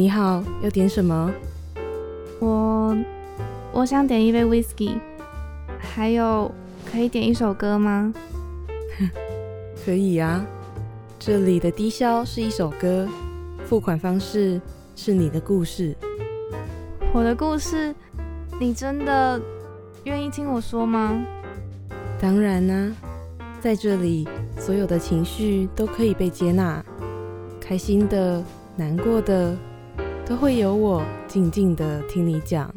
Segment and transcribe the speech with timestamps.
[0.00, 1.30] 你好，要点什么？
[2.40, 2.96] 我
[3.70, 4.98] 我想点一杯 whisky，
[5.78, 6.50] 还有
[6.90, 8.10] 可以点一首歌吗？
[9.84, 10.42] 可以啊，
[11.18, 13.06] 这里的低消是一首歌，
[13.66, 14.58] 付款方式
[14.96, 15.94] 是你的故事。
[17.12, 17.94] 我的故事，
[18.58, 19.38] 你真的
[20.04, 21.22] 愿意听我说吗？
[22.18, 22.90] 当然啦、
[23.60, 24.26] 在这里，
[24.58, 26.82] 所有的情绪都可以被接纳，
[27.60, 28.42] 开心的、
[28.76, 29.54] 难过的，
[30.30, 32.72] 都会有我静静的听你讲。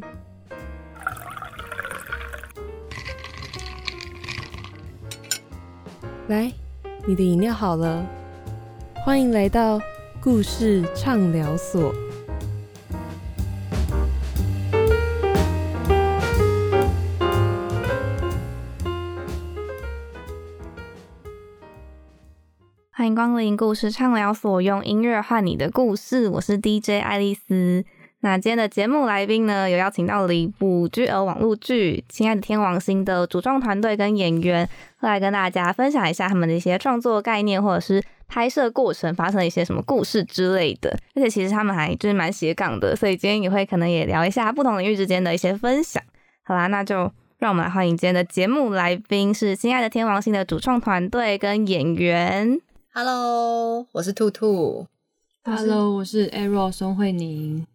[6.30, 6.52] 来，
[7.06, 8.04] 你的饮料好了，
[9.06, 9.80] 欢迎来到
[10.20, 11.94] 故事畅聊所。
[23.04, 26.30] 欢迎光临故事畅聊所，用音乐换你的故事。
[26.30, 27.84] 我是 DJ 爱丽丝。
[28.22, 34.66] 那今天的节目来宾呢，有邀请到了一部 GL 网络剧《亲爱的天王星》的主创团队跟演员，
[35.00, 40.98] 会来跟大家分享一下他们的一些创作概念，或者是拍摄过程发生了一些什么故事之类的。
[41.14, 46.02] 而且其实他们还就是蛮斜杠的，所以今天也会可能也聊一下不同领域之间的一些分享。
[46.44, 52.62] 好啦，那就让我们来欢迎今天的节目来宾是《亲爱的天王星》的主创团队跟演员。
[52.96, 54.86] Hello，我是兔兔。
[55.44, 57.66] Hello，我是 Arrow 孙慧宁。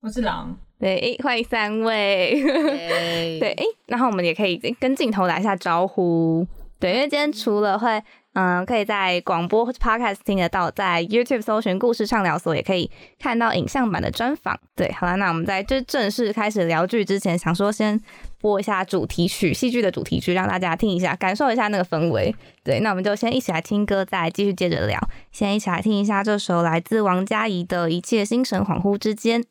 [0.00, 2.32] 我是狼，对，诶，欢迎三位。
[2.42, 6.44] 对，对诶，然后我们也可以跟镜头打一下招呼。
[6.80, 14.58] 对，因为今天除了会，嗯，可以在广播或者 podcast 听得到，在 YouTube 搜寻“故事畅聊所”也可以看到影像版的专访。
[14.74, 17.98] 对，好了，那我们在就正式开始聊剧之前，想说先
[18.44, 22.34] 播一下主题曲，戏剧的主题曲，让大家听一下，感受一下那个氛围。
[22.62, 25.00] 对，那我们就先一起来听歌，再继续接着聊。
[25.32, 29.42] 先一起来听一下这首来自王佳怡的《一切心神恍惚之间》。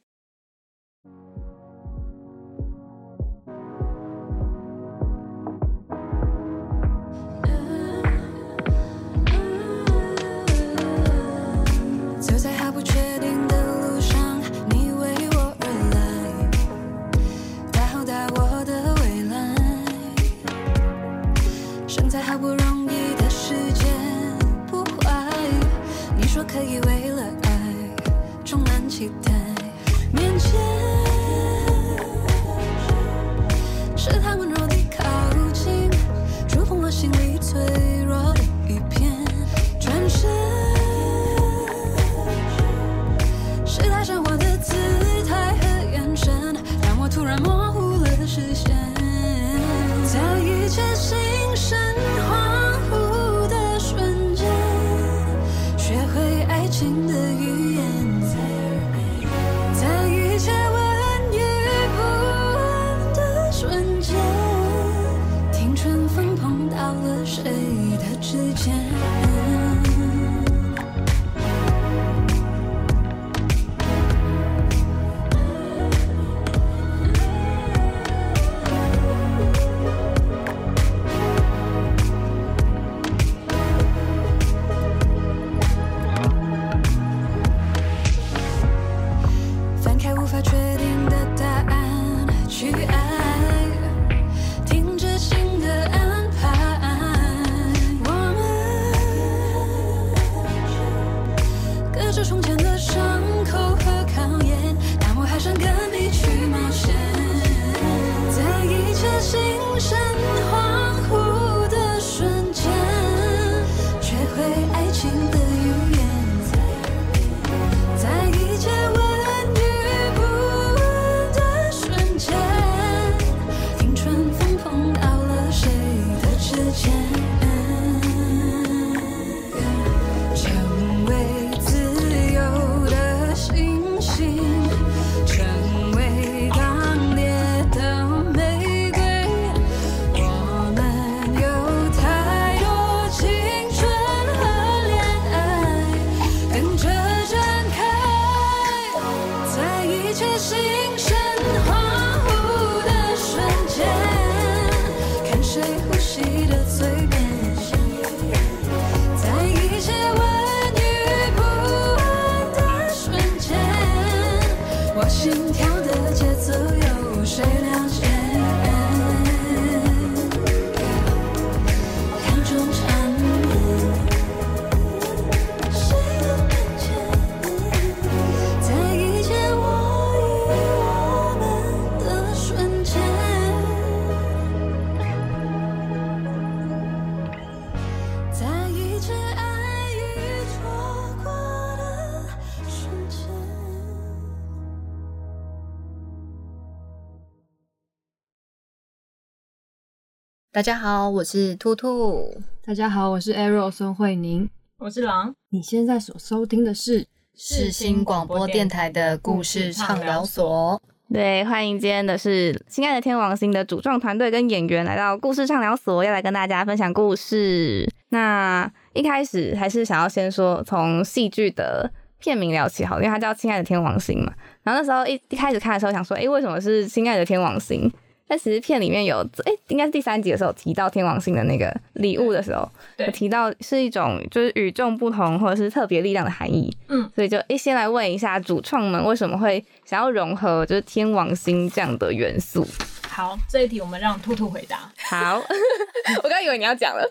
[200.53, 202.31] 大家好，我是兔兔。
[202.63, 204.47] 大家好，我是 Arrow 孙慧宁。
[204.77, 205.33] 我是狼。
[205.49, 210.79] 你现在所收听的是世新广播电台的故事畅聊所。
[211.11, 217.91] 对，欢迎今天的是《亲爱的天王星》的主创团队跟演员来到故事畅聊所，要来跟大家分享故事。
[218.09, 224.31] 那一开始还是想要先说从戏剧的片名聊起好，因为它叫《亲爱的天王星》嘛。
[224.61, 227.89] 然后那时候一一开始看的时候想说，诶，为什么是《亲爱的天王星》？
[228.27, 232.67] 但其实片里面有，诶，应该是第三集的时候提到天王星的那个礼物的时候，
[232.97, 236.75] 有提到是一种就是与众不同或者是特别力量的含义。
[236.87, 242.65] 嗯，所以就诶，先来问一下主创们为什么会想要融合就是天王星这样的元素？
[243.07, 244.91] 好，这一题我们让兔兔回答。
[244.97, 245.39] 好，
[246.23, 247.07] 我刚以为你要讲了。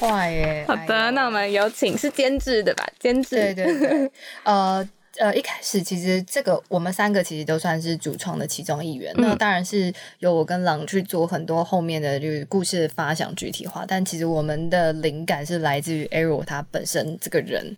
[0.00, 0.64] 坏耶！
[0.66, 2.86] 好的，哎那我们有请是监制的吧？
[2.98, 4.10] 监制，对对对，
[4.44, 9.12] 呃呃，一开始其实这个我们三个其实都算是主创的其中一员。
[9.16, 17.76] 那当然是由我跟狼去做很多后面的就是故事的发想具体化，但其实我们的灵感是来自于 Arrow 他本身这个人。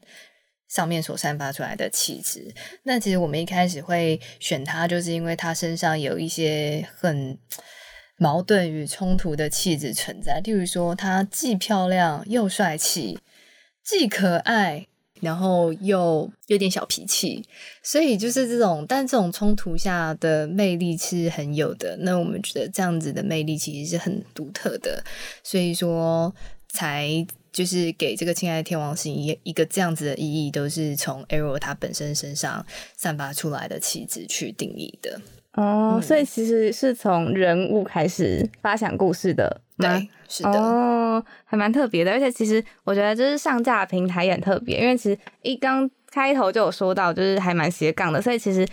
[0.68, 2.54] 上面所散发出来的气质，
[2.84, 7.36] 那其实我们一开始会选他，就是因为他身上有一些很
[8.16, 10.40] 矛盾与冲突的气质存在。
[10.44, 13.18] 例如说，他既漂亮又帅气，
[13.82, 14.86] 既可爱，
[15.20, 17.44] 然后又有点小脾气，
[17.82, 21.96] 所以就是这种，但这种冲突下的魅力是很有的。
[22.00, 25.02] 那我们觉得这样子的魅力其实是很独特的，
[25.42, 26.34] 所以说
[26.68, 32.64] 才就是给这个亲爱的天王星一一个这样子的意义，都是从 Arrow 他本身身上
[32.96, 35.20] 散发出来的气质去定义的。
[35.54, 48.66] 哦，嗯所以其实是从人物开始发想故事的吗对，是的，哦，还蛮特别的，而且其实我觉得就是上架平台也很特别，因为其实一刚开头就有说到，就是还蛮斜杠的，所以其实。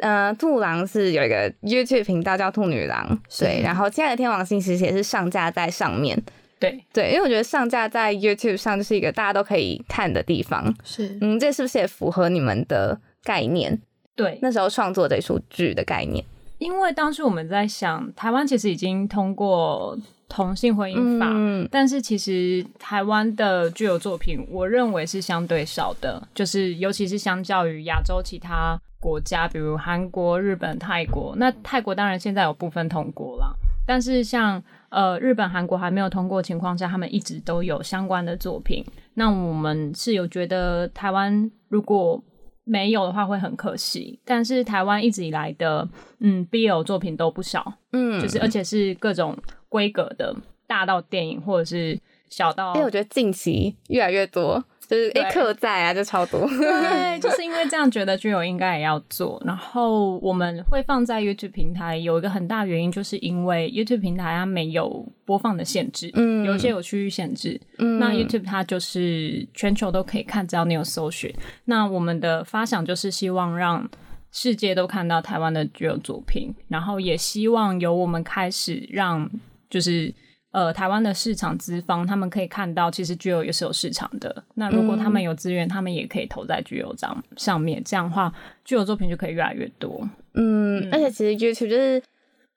[0.00, 3.06] 呃，兔狼是有一个 YouTube 频道叫兔女郎，
[3.38, 6.20] 对，然后亲爱的天王星其实也是上架在上面，
[6.58, 11.18] 对，对，因为我觉得上架在 YouTube 上就是一个大家都可以看的地方，是。
[11.20, 13.78] 嗯，这是不是也符合你们的概念？
[14.16, 16.24] 对，那时候创作这出剧的概念，
[16.58, 19.96] 因为当时我们在想，台湾其实已经通过
[20.34, 31.34] 同性婚姻法，嗯但是其实台湾的具有作品，我认为是相对少的，就是尤其是相较于亚洲其他国家，比如韩国、日本、泰国。
[31.36, 33.54] 那泰国当然现在有部分通过了，
[33.86, 38.82] 但是像呃日本、韩国还没有通过的情况下，他们一直都有相关的作品。
[39.14, 42.22] 那我们是有觉得台湾如果
[42.64, 45.86] 没有的话会很可惜，但是台湾一直以来的
[46.20, 49.36] 嗯 BL 作品都不少，嗯，就是而且是各种
[49.72, 50.36] 规格的，
[50.66, 51.98] 大到电影或者是
[52.28, 56.46] 小到因为我觉得近期越来越多，就是对哎客在啊，就超多。
[56.46, 71.34] 对， 就是因为这样觉得就有应该也要做，然后我们会放在 YouTube 平台，有一个很大原因，就是因为 YouTube 平台它没有播放的限制，嗯有一些有区域限制，嗯那 YouTube 它就是全球都可以看，只要你有搜寻。
[71.64, 73.88] 那我们的发想就是希望让
[74.30, 79.30] 世界都看到台湾的具有作品，然后也希望由我们开始让
[79.72, 80.14] 就是。
[80.54, 84.44] 呃，台湾的市场资方他们可以看到，其实具有也是有市场的。
[84.56, 88.30] 那如果他们有资源，他们也可以投在具有上上面，这样的话，
[88.62, 90.06] 具有作品就可以越来越多。
[90.34, 92.02] 嗯，而且其实 YouTube 就是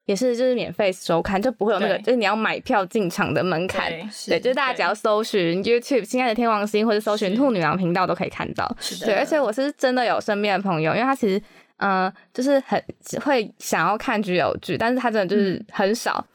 [0.08, 3.90] 也是就是免费收看，就不会有那个就是你要买票进场的门槛。
[3.90, 8.70] 对对，就是大家只要搜寻 YouTube“ 亲爱的天王星”或者搜寻“兔女郎”频道都可以看到。
[8.78, 11.42] 是的，对，而且我是真的有身边的朋友，因为他其实
[11.78, 12.84] 呃就是很
[13.24, 16.28] 会想要看剧有剧，但是他真的就是很少。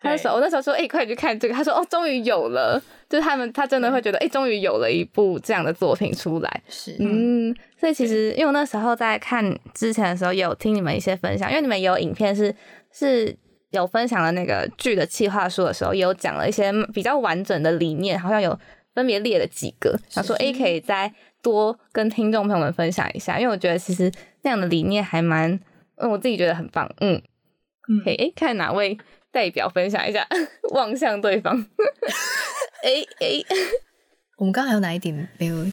[0.00, 1.54] 他那时候我那时候说，哎、快去看这个。
[1.54, 6.62] 他说，哦，终于有了，就是他们他真的会觉得，哎、终于有了一部这样的作品出来。
[6.68, 6.96] 是。
[7.00, 12.54] 嗯，所以其实因为我那时候在看之前的时候，也有听你们一些分享，因为你们也有影片是
[12.92, 13.36] 是
[13.70, 18.56] 有分享了那个剧的企划书的时候，也有讲了一些比较完整的理念，好像有
[18.94, 21.12] 分别列了几个，想说诶可以再
[21.42, 24.12] 多跟听众朋友们分享一下，因为我觉得其实
[24.42, 25.58] 那样的理念还蛮，
[25.96, 27.20] 嗯，我自己觉得很棒，嗯，
[27.88, 28.00] 嗯。
[28.04, 28.96] 可以诶看哪位
[29.30, 30.26] 代表分享一下，
[30.70, 31.56] 望向对方，
[32.82, 33.44] 诶诶，
[34.38, 35.66] 我们刚刚还有哪一点没有？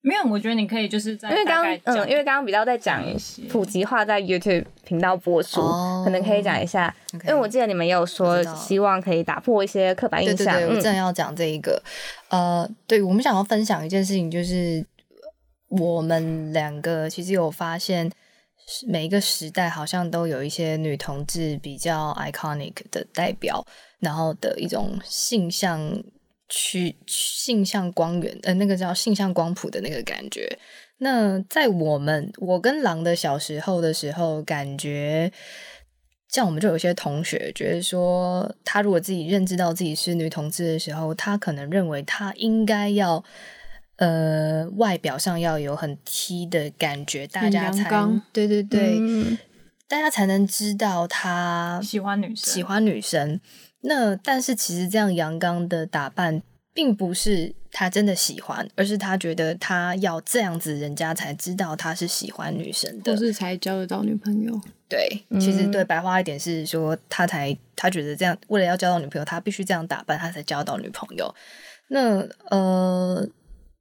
[0.00, 3.02] 没有，我觉得你可以就是在因为刚嗯，因为刚刚比较在讲
[3.50, 11.82] 普及化在 YouTube 频道播出，哦可能可以讲一下因为我记得你们也有说希望可以打破一些刻板印象，对对对，我嗯正要讲这一个。
[12.28, 14.82] 呃，对我们想要分享一件事情，就是
[15.68, 18.10] 我们两个其实有发现，
[18.86, 23.64] 每一个时代好像都有一些女同志比较 iconic 的代表，
[23.98, 26.02] 然后的一种性向
[26.48, 30.58] 去性向光源，呃，那个叫性向光谱的那个感觉。
[30.98, 35.32] 那在我们我跟狼的小时候的时候，感觉
[36.28, 43.24] 像我们就有些同学觉得说，他如果自己认知到自己是女同志的时候，他可能认为他应该要。
[43.98, 47.90] 呃，外表上要有很 T 的感觉，大家才
[48.32, 49.38] 对对对，嗯
[49.86, 53.40] 大家才能知道他喜欢女生喜欢女生。
[53.80, 56.42] 那但是其实这样阳刚的打扮，
[56.74, 63.18] 并不是他真的喜欢，而是他觉得他要这样子，人家才知道他是喜欢女生的或。
[63.18, 64.60] 是才交得到女朋友。
[64.88, 71.34] 对，其实对白话一点是说，他才他觉得这样，为了要交到女朋友，他必须这样打扮，他才交到女朋友。
[71.88, 73.26] 那呃，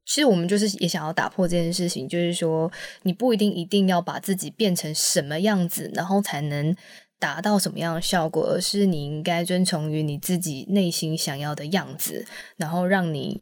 [0.08, 2.72] 其实我们就是也想要打破这件事情，就是说，
[3.04, 6.74] 你不一定一定要把自己变成什么样子，然后才能
[7.20, 13.42] 达到什么样的效果，而是你应该遵从于你自己内心想要的样子，然后让你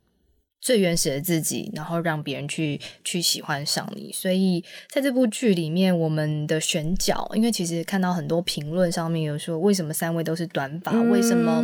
[0.60, 4.12] 最原始的自己，然后让别人去去喜欢上你。
[4.12, 10.92] 所以在这部剧里面，我们的选角，因为其实看到很多评论上面有说，为什么三位都是短发？
[11.04, 11.64] 为什么？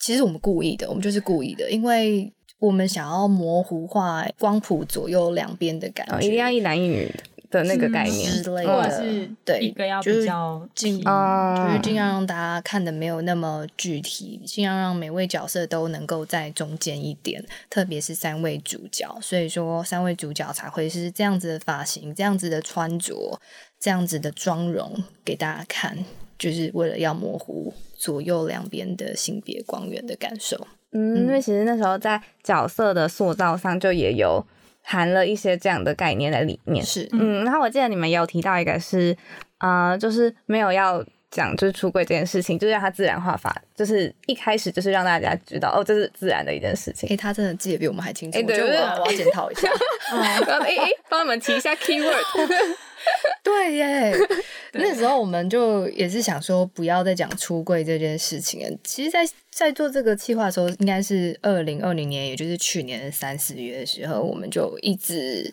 [0.00, 7.08] 其实我们故意的，我们就是故意的，因为我们想要模糊化光谱左右两边的感觉，哦，一定要一男一女
[7.50, 8.30] 的那个概念。
[8.42, 23.40] 之类或的，者是对一个要比较尽体哦就是尽量让大家看的没有那么具体，尽量让每位角色都能够在中间一点，特别是三位主角，所以说三位主角才会是这样子的发型、这样子的穿着、
[23.78, 24.92] 这样子的妆容
[25.24, 25.96] 给大家看，
[26.36, 30.66] 就是为了要模糊左右两边的性别光源的感受。
[30.92, 34.44] 嗯，因为其实那时候在角色的塑造上就也有
[34.82, 36.84] 含了一些这样的概念在里面。
[36.84, 39.16] 是，嗯，然后我记得你们也有提到一个是，
[39.58, 47.16] 呃，就是没有要讲就是出柜这件事情，就是让它自然化法，就是一开始就是让大家知道哦，这是自然的一件事情诶、。
[47.16, 49.68] 他真的记得比我们还清楚，我觉得我要检讨一下。
[50.10, 50.38] 哎
[50.76, 52.14] 哎，帮你们提一下 keyword。
[53.42, 54.12] 对耶，
[54.74, 58.78] 那时候我们就也是想说，不要再讲出柜这件事情了。
[58.82, 59.20] 其实在，
[59.50, 65.50] 在做这个计划的时候，应该是二零二零年，也就是去年的三四月的时候，我们就一直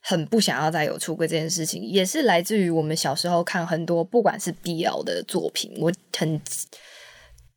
[0.00, 6.40] 很不想要再有出柜这件事情，也是来自于我们小时候看很多不管是 BL 的作品，我很。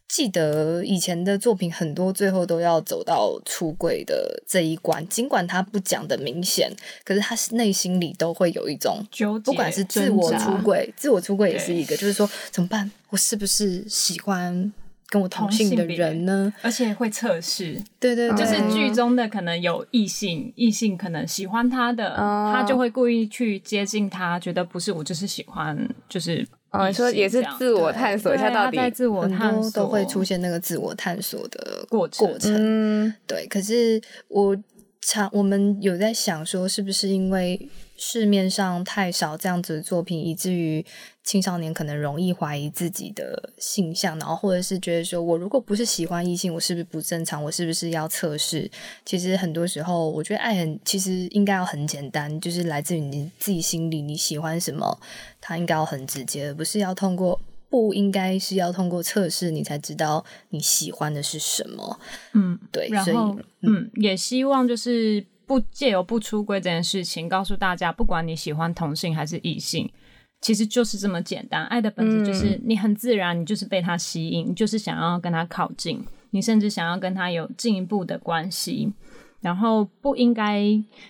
[0.10, 6.72] 记得以前的作品很多，最后都要走到出柜的这一关，尽管他不讲的明显，
[7.04, 12.92] 可是他内心里都会有一种纠结，不管是自我出柜，自我出柜也是一个，就是说怎么办？
[13.10, 14.72] 我是不是喜欢
[15.14, 16.52] 跟我同性的人呢？
[16.64, 22.52] 而且会测试，对对对，就是嗯剧中的可能有异性，异性可能喜欢他的，哦。
[22.52, 25.78] 他就会故意去接近他，觉得不是我就是喜欢，
[26.10, 32.28] 就是哦，你说也是自我探索一下到底，在自我很探索会出现那个自我探索的过程。
[32.28, 32.52] 过程。
[32.58, 33.14] 嗯。
[33.28, 34.58] 对，可是我
[35.00, 40.86] 常我们有在想说，是不是因为市面上太少这样子的作品，以至于
[41.24, 47.44] 青少年可能容易怀疑自己的性向，然后或者是觉得说我如果不是喜欢异性，我是不是不正常？
[47.44, 48.70] 我是不是要测试？
[49.06, 55.00] 其实很多时候，我觉得爱很其实应该要很简单，就是来自于你自己心里你喜欢什么，
[55.40, 57.40] 它应该要很直接，而不是要通过。
[57.70, 62.00] 不应该是要通过测试你才知道你喜欢的是什么，
[62.34, 69.90] 嗯，对，所以然后嗯，也希望就是不借由不出柜这件事情，告诉大家，不管你喜欢同性还是异性，
[70.42, 71.66] 其实就是这么简单。
[71.66, 78.94] 爱的本质就是你很自然，你就是被他吸引，你就是想要跟他靠近，你甚至想要跟他有进一步的关系。
[79.42, 80.64] 然后不应该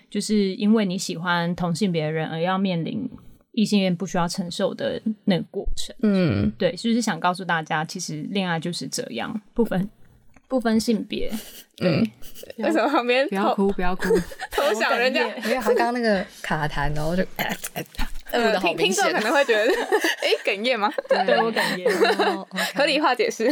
[0.09, 3.07] 就是因为你喜欢同性别人而要面临
[3.51, 5.95] 异性恋不需要承受的那个过程。
[6.01, 9.87] 嗯，对，就是想告诉大家，其实恋爱就是这样，不分
[10.47, 11.31] 不分性别。
[11.81, 12.05] 嗯，
[12.57, 14.03] 为什么旁边不要哭，不要哭。
[14.51, 15.21] 偷想人家？
[15.43, 17.23] 因为他刚刚那个卡痰，然后就
[18.31, 19.71] 呃，听听众可能会觉得，
[20.21, 20.91] 哎，哽咽吗？
[21.07, 21.83] 对我感觉。
[22.25, 23.45] 哦合理化解释。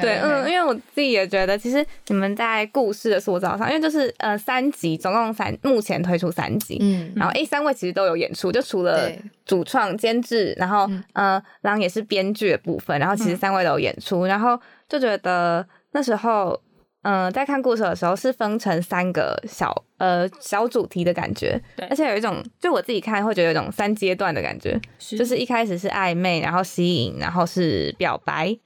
[0.00, 9.10] 对，嗯，因为我自己也觉得，其实你们在故事的塑造上，因为就是呃三集，总共三，目前推出三集，嗯，然后诶三位其实都有演出，就除了
[9.44, 16.60] 主创、监制，然后、呃，狼也是编剧的部分，然后其实三位都有演出，然后就觉得那时候。
[17.06, 28.56] 嗯、在看故事的时候是分成三个小呃小主题的感觉，对而且有一种就我自己看会觉得有一种三阶段的感觉，是就是一开始是暧昧，然后吸引，然后是表白，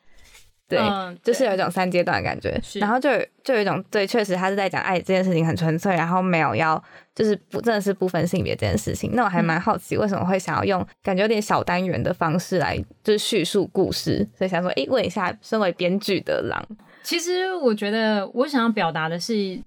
[0.68, 2.56] 对，嗯就是有一种三阶段的感觉。
[2.62, 3.10] 是然后就
[3.42, 6.80] 就有一种对，确实他是在讲爱这件事情很纯粹，然后没有要
[7.16, 9.10] 就是不真的是不分性别这件事情。
[9.14, 16.64] 那我还蛮好奇为什么会想要用感觉有点小单元的方式来就是叙述故事，所以想说，诶，问一下身为编剧的狼，
[17.02, 19.62] 其实我觉得我想要表达的是，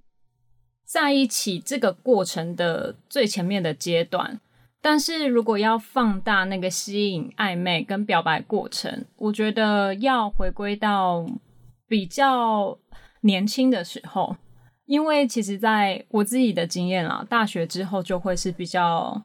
[0.86, 4.40] 在一起这个过程的最前面的阶段，
[4.82, 11.26] 但是如果要放大那个吸引、暧昧跟表白过程，我觉得要回归到
[11.88, 12.78] 比较
[13.22, 14.36] 年轻的时候，
[14.86, 19.24] 因为其实在我自己的经验啊，大学之后就会是比较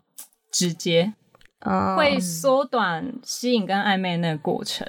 [0.53, 1.13] 直接，
[1.61, 4.87] 哦会缩短吸引跟暧昧那个过程。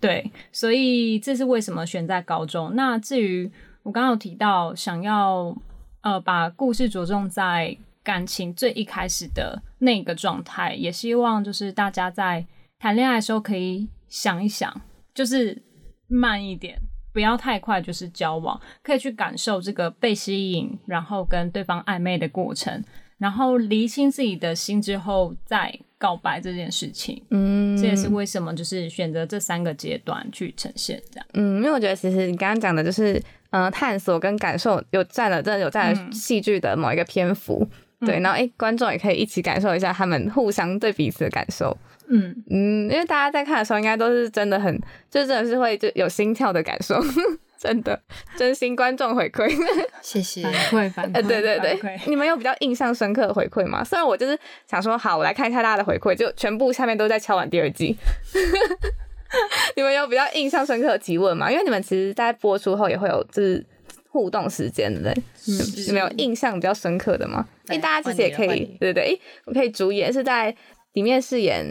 [0.00, 2.74] 对，所以这是为什么选在高中。
[2.74, 3.50] 那至于
[3.82, 5.56] 我刚刚有提到，想要
[6.02, 12.46] 呃把故事着重在感情最一开始的那个状态，也希望就是大家在
[12.78, 14.80] 谈恋爱的时候可以想一想，
[15.14, 15.62] 就是
[16.08, 16.78] 慢一点，
[17.12, 22.84] 不要太快，就是交往，可以去感受这个被吸引，然后跟对方暧昧的过程，
[23.16, 27.22] 然后厘清自己的心之后再告白这件事情。
[27.30, 31.26] 嗯，这也是为什么就是选择这三个阶段去呈现这样。
[31.34, 37.66] 嗯，因为我觉得其实你刚刚讲的就是，呃，探索跟感受有占了，真的有占了嗯戏剧的某一个篇幅。
[38.00, 41.76] 对，嗯然后诶，观众也可以一起感受一下他们互相对彼此的感受。
[42.08, 44.74] 嗯，嗯，因为大家在看的时候，应该都是真的很，
[45.10, 47.00] 就真的是会就有心跳的感受，
[47.58, 48.00] 真的
[48.36, 49.50] 真心观众回馈。
[50.02, 50.52] 谢谢反。
[50.70, 53.82] 馈反呃，馈，对对对，你们有比较印象深刻的回馈吗？
[53.82, 54.38] 虽然我就是
[54.68, 57.96] 想说，好，我来看一下大家的回馈，就全部下面都在敲完第二季。
[59.74, 61.50] 你们有比较印象深刻的提问吗？
[61.50, 63.66] 因为你们其实，在播出后也会有就是
[64.16, 65.84] 互动时间的，对不对？
[65.86, 67.46] 你们有印象比较深刻的吗？
[67.66, 70.54] 来哎，大家其实也可以对对对，诶我可以主演是在
[70.94, 71.62] 里面饰演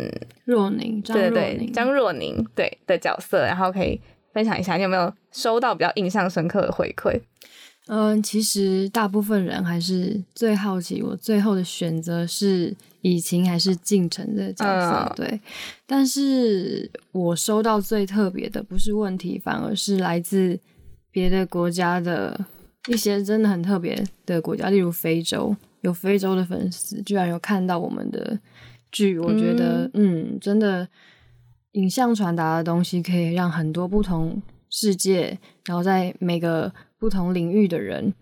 [0.44, 4.00] 若宁，张对对对张若宁对的角色，然后可以
[4.32, 7.20] 分享一下，你有没有收到比较印象深刻的回馈？
[7.88, 15.40] 嗯，其实大部分人还是最好奇我最后的选择是以晴还是进程的角色，嗯对。
[15.86, 20.60] 但是我收到最特别的不是问题，反而是来自
[21.16, 22.38] 别的国家的
[22.90, 28.38] 一些真的很特别的国家，例如非洲，有非洲的粉丝居然有看到我们的
[28.92, 30.86] 剧，我觉得嗯真的
[31.72, 38.14] 影像传达的东西可以让很多不同世界，然后在每个不同领域的人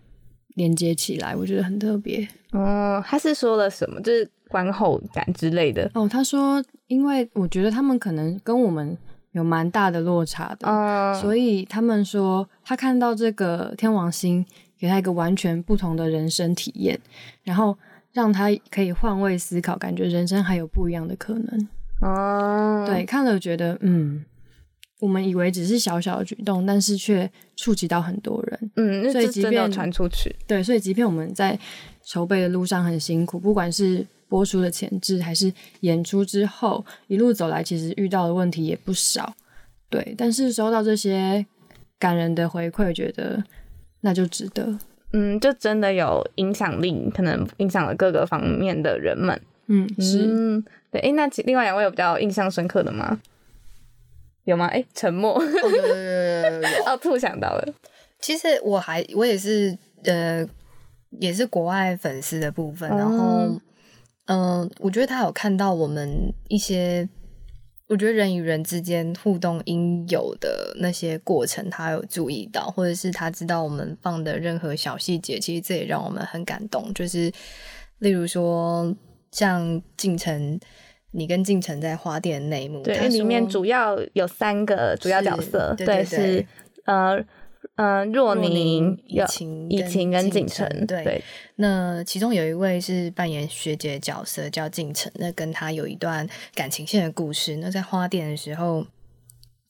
[0.54, 2.28] 连接起来，我觉得很特别。
[2.52, 4.00] 哦，他是说了什么？
[4.02, 5.90] 就是观后感之类的。
[5.94, 8.96] 哦，他说，因为我觉得他们可能跟我们
[9.34, 14.44] 有蛮大的落差的，嗯，所以他们说他看到这个天王星
[14.78, 16.98] 给他一个完全不同的人生体验，
[17.42, 17.76] 然后
[18.12, 21.68] 让他可以换位思考，感觉人生还有不一样的可能。
[22.00, 24.24] 哦，对，看了觉得，嗯，
[25.00, 28.70] 我们以为只是小小的举动，但是却触及到很多人。
[28.76, 30.34] 嗯，所以即便传出去。
[30.46, 31.58] 对，所以即便我们在
[32.04, 39.32] 筹备的路上很辛苦，不管是播出的前置还是演出之后，一路走来，其实遇到的问题也不少。
[39.88, 41.46] 对，但是收到这些
[42.00, 43.44] 感人的回馈，觉得
[44.00, 44.76] 那就值得。
[45.12, 49.40] 嗯，就真的有影响力，可能影响了各个方面的人们。
[49.68, 50.24] 嗯，是。
[50.26, 51.00] 嗯，对。
[51.02, 53.20] 诶，那其另外两位有比较印象深刻的吗？
[54.42, 54.66] 有吗？
[54.66, 55.38] 诶，沉默。
[55.38, 57.74] 哦有有有有有有哦，突想到了。
[58.18, 60.44] 其实我还我也是呃，
[61.20, 63.60] 也是国外粉丝的部分，然后哦
[64.26, 67.08] 嗯、呃我觉得他有看到我们一些，
[67.86, 76.92] 我觉得人与人之间互动应有的那些过程，他有注意到，或者是他知道我们放的任何小细节，其实这也让我们很感动。
[76.94, 77.30] 就是
[77.98, 78.94] 例如说，
[79.30, 80.58] 像晋城，
[81.10, 86.46] 你跟晋城在花店内幕，对，里面主要有三个主要角色，是对对对是
[86.86, 87.22] 呃
[87.76, 91.24] 呃若若宁有晴跟以晴跟景景晨，对对，
[91.56, 97.56] 那其中有一位是扮演学姐的角色，叫景晨，那跟他有一段感情线的故事。
[97.56, 98.86] 那在花店的时候，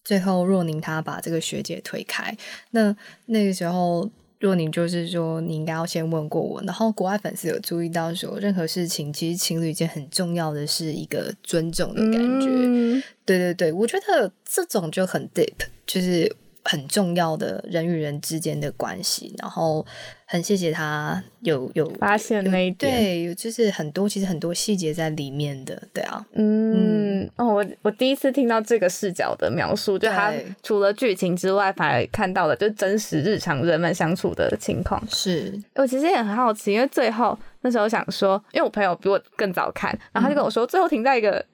[0.05, 2.37] 最后若宁他把这个学姐推开，
[2.73, 2.95] 那
[3.27, 6.61] 那个时候若宁就是说你应该要先问过我。
[6.65, 12.49] 然后国外粉丝有注意到说，任何事情其实情侣间很重要的是一个尊重的感觉。
[12.51, 15.55] 嗯对对对，我觉得这种就很 deep，
[15.87, 16.31] 就是
[16.65, 19.35] 很重要的人与人之间的关系。
[19.39, 19.85] 然后
[20.27, 35.03] 很谢谢他有有发现那一点对，就是很多其实很多细节在里面的，对啊，嗯，哦，我我第一次听到这个视角的描述，就他除了剧情之外，反而看到了就真实日常人们相处的情况。
[35.09, 41.45] 是我其实也很好奇，因为最后那时候想说，因为我朋友比我更早看，然后他就跟我说，最后停在一个。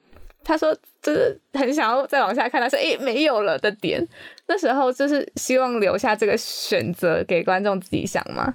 [0.43, 4.05] 他说：“就是很想要再往下看，他说诶、没有了的点。
[4.47, 8.53] 那时候就是希望留下这个选择给观众自己想嘛。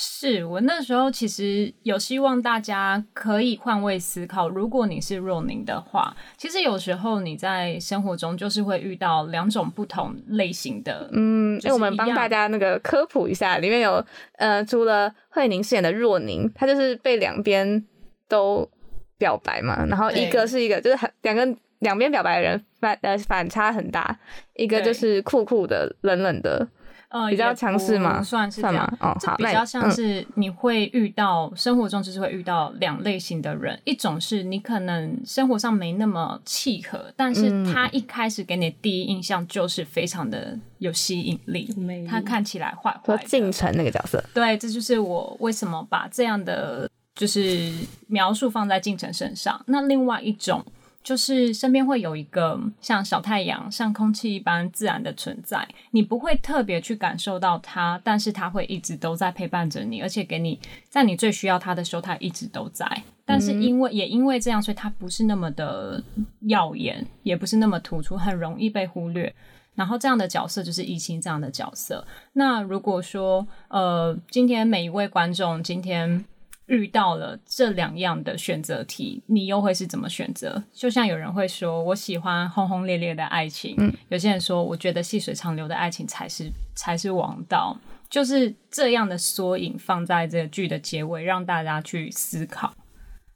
[0.00, 14.04] 是我那时候其实有希望大家可以换位思考，如果你是若宁的话，其实有时候你在生活中就是会遇到两种不同类型的，嗯，就是因为我们帮大家那个科普一下，里面有
[14.36, 17.84] 呃，除了惠宁饰演的若宁，她就是被两边
[18.28, 18.70] 都
[19.18, 21.46] 表白嘛，然后一个是一个就是很两个
[21.80, 24.18] 两边表白的人反呃反差很大，
[24.54, 26.66] 一个就是酷酷的、冷冷的，
[27.08, 28.84] 呃，比较强势嘛算是这算样。
[28.84, 29.90] 吗哦好比较像嗯。
[29.92, 37.72] 是你会遇到、生活中就是会遇到两类型的人，一种是你可能生活上没那么契合，但是嗯。
[37.72, 41.68] 他一开始给你的第一印象就是非常的有吸引力，
[42.08, 47.70] 他看起来坏说坏的，进城那个角色，对，这就是我为什么把这样的就是
[48.06, 49.60] 描述放在进程身上。
[49.66, 50.64] 那另外一种
[51.02, 62.86] 就是身边会有一个像小太阳、像空气一般自然的存在，你不会特别去感受到它，但是它会一直都在陪伴着你，而且给你在你最需要它的时候，它一直都在。
[63.24, 66.02] 但是因为、也因为这样，所以它不是那么的
[66.42, 69.34] 耀眼，也不是那么突出，很容易被忽略。
[69.74, 72.04] 然后这样的角色就是疫情这样的角色。
[72.32, 76.24] 那如果说呃，今天每一位观众今天
[76.68, 80.62] 遇到了这两样的选择题，你又会是怎么选择？
[80.72, 83.76] 就像有人会说，我喜欢轰轰烈烈的爱情，
[84.08, 87.76] 有些人说，我觉得细水长流的爱情才是才是王道。
[88.10, 92.72] 就是这样的缩影放在这个剧的结尾，让大家去思考。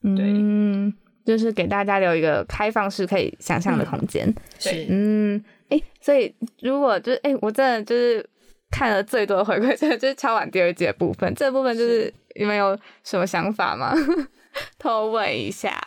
[0.01, 0.91] 对嗯，
[1.27, 4.35] 就是给大家留一个开放式可以想象的空间。
[4.59, 8.27] 是嗯，哎、所以如果就是哎、我真的就是
[8.71, 13.95] 看了最多的回馈，真的就是敲完第二季的部分，这部分就是你们有什么想法吗？
[14.79, 15.81] 偷问一下。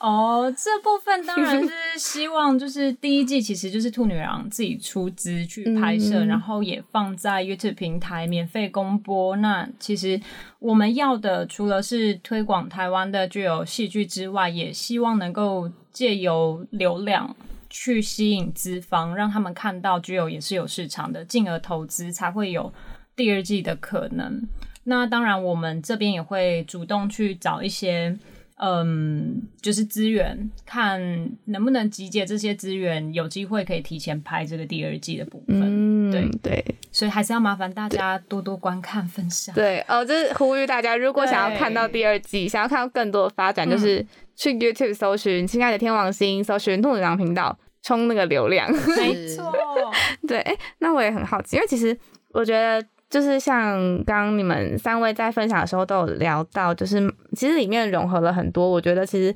[0.00, 9.34] 哦，这部分当然 是希望，就是第一季其实就是兔女郎自己出资去拍摄，嗯然后也放在 YouTube 平台免费公播。
[9.36, 10.20] 那其实
[10.60, 17.34] 我们要的除了是推广台湾的具有戏剧之外，也希望能够借由流量。
[17.70, 22.72] 去吸引资方，让他们看到具有也是有市场的，进而投资才会有
[23.14, 24.42] 第二季的可能。
[24.84, 28.16] 那当然，我们这边也会主动去找一些，
[28.56, 31.00] 嗯，就是资源，看
[31.44, 35.60] 能不能集结这些资源，有机会可以提前拍这个第二季的部分。
[35.60, 39.54] 嗯，对对所以还是要麻烦大家多多观看分享。
[39.54, 48.72] 对哦，就是呼吁大家，如果想要看到第二季，想要看到更多的发展，就是去 YouTube 搜寻“亲爱的天王星”，搜寻兔子郎频道，冲那个流量。
[48.72, 49.52] 没错，
[50.26, 51.96] 对，哎、那我也很好奇，因为其实
[52.30, 59.34] 我觉得，就是像刚刚你们三位在分享的时候都有聊到，就是其实里面融合了很多，我觉得其实，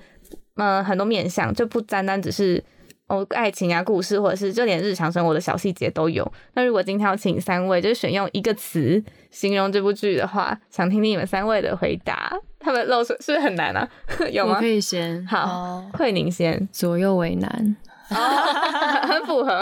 [0.57, 2.63] 嗯、很多面向就不单单只是
[3.09, 6.31] 哦爱情啊、故事，或者是就连日常生活的小细节都有。
[6.55, 12.33] 那如果今天要请三位就是选用一个词形容这部剧的话，想听听你们三位的回答。
[12.61, 13.89] 他们露出是不是很难啊？
[14.31, 14.67] 有吗我可？
[14.67, 17.77] 以先好，哦慧宁先，左右为难，
[19.09, 19.59] 很符合。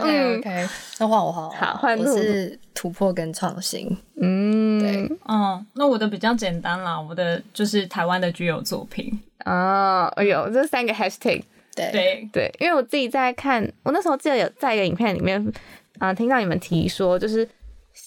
[0.00, 2.16] ，OK OK，那换我换我，我好换露露。
[2.16, 5.10] 是突破跟创新，嗯，对。
[5.28, 9.18] 嗯，那我的比较简单啦，我的就是台湾的具有作品。
[9.44, 11.42] 哦，哎呦，这三个 hashtag，
[11.74, 11.90] 对。
[11.92, 15.52] 对，对，因为我自己在看，我那时候记得有在一个影片里面，
[15.98, 17.48] 啊、听到你们提说，就是，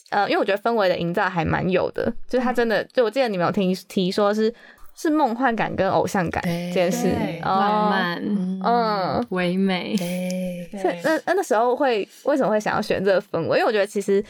[0.10, 4.54] 呃，因为我觉得氛围的营造还蛮有的，就是它真的，就我记得你们有听提说是
[5.00, 7.08] 是梦幻感跟偶像感对这件事。
[7.42, 8.22] 浪，漫、
[8.64, 10.82] 嗯，唯美，对。
[10.82, 13.60] 所以那那那时候会为什么会想要选这个氛围？
[13.60, 14.24] 因为我觉得其实，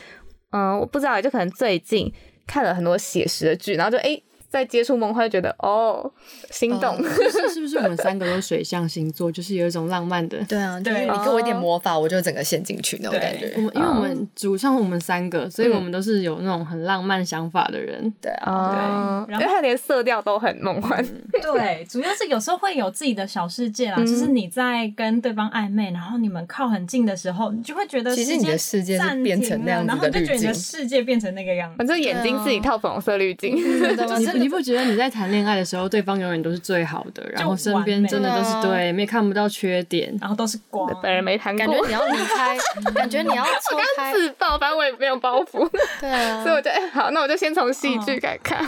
[0.52, 2.14] 嗯、我不知道，就可能最近
[2.46, 4.22] 看了很多写实的剧，然后就哎。
[4.50, 6.12] 在接触梦幻，就觉得哦，
[6.50, 6.96] 心动。
[6.96, 10.38] 哦是是不是我们三个都水象星座，就是有一种浪漫的。
[10.50, 13.62] 对啊，就是对你给我一点魔法，我就整个陷进去那种感觉我。
[13.62, 18.12] 们因为我们主上我们三个，所以我们都是有那种很浪漫想法的人。
[18.22, 21.06] 对啊，哦，对然后因为它连色调都很梦幻。
[21.42, 31.78] 对，主要是有时候会有自己的小世界啦，就是你在跟对方暧昧，然后你们靠很近的时候，你就会觉得其实你的世界是变成那样子了然后的滤你就觉得你的世界变成那个样子。
[31.78, 33.56] 反正眼睛自己套粉红色滤镜。
[34.39, 40.16] 你 你不觉得你在谈恋爱的时候，对方永远都是最好的，然后身边真的都是对，没看不到缺点。
[40.20, 42.58] 然后都是光，本人没谈过感觉，你要离开，
[42.96, 48.66] 感觉你要抽开，自爆，反正我也没有包袱，对啊 所以，我就哎、好，那我就先从戏剧开始看。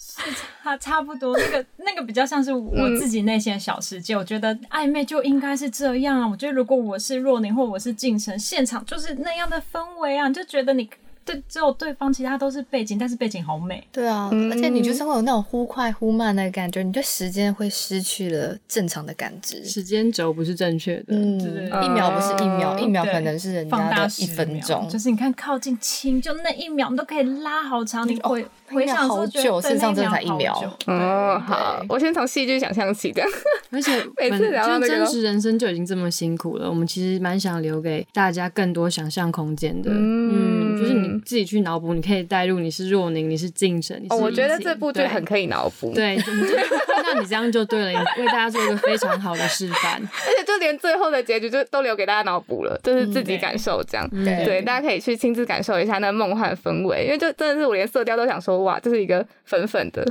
[0.00, 0.22] 是
[0.78, 4.16] 差不多，那个那个比较像是我自己内心的小世界。
[4.16, 6.28] 我觉得暧昧就应该是这样啊。
[6.28, 10.88] 我觉得如果我是若宁或我是晋城，现场就是那样的氛围啊，你就觉得你
[11.32, 13.86] 对只有对方，其他都是背景，但是背景好美。
[13.92, 19.64] 对啊，嗯而且你就是会有那种忽快忽慢的感觉，你对时间会失去了正常的感知。
[19.64, 28.08] 时间轴不是正确的，嗯，对一秒不是一秒，嗯一秒可能是人家的一分钟，就是你看靠近亲，就那一秒，你都可以拉好长。
[28.08, 33.22] 你回、哦回想好久事实上真的才一秒好久哦，好，我先从戏剧想象起的。
[33.72, 39.90] 而且 每次聊到真实人生就已经这么辛苦了，我们其实蛮想留给大家更多想象空间的。
[39.90, 49.94] 嗯嗯，就是你自己去脑补，你可以带入你是若宁，你是敬晨，你是哦，我觉得这部剧很可以脑补，对，就那你这样就对了，你为大家做一个非常好的示范。
[50.26, 54.08] 而且就连最后的结局就都留给大家脑补了，就是自己感受这样。
[54.10, 60.06] 对对，大家可以去亲自感受一下那梦幻氛围，因为就真的是我连色调都想说，哇，这是一个粉粉的，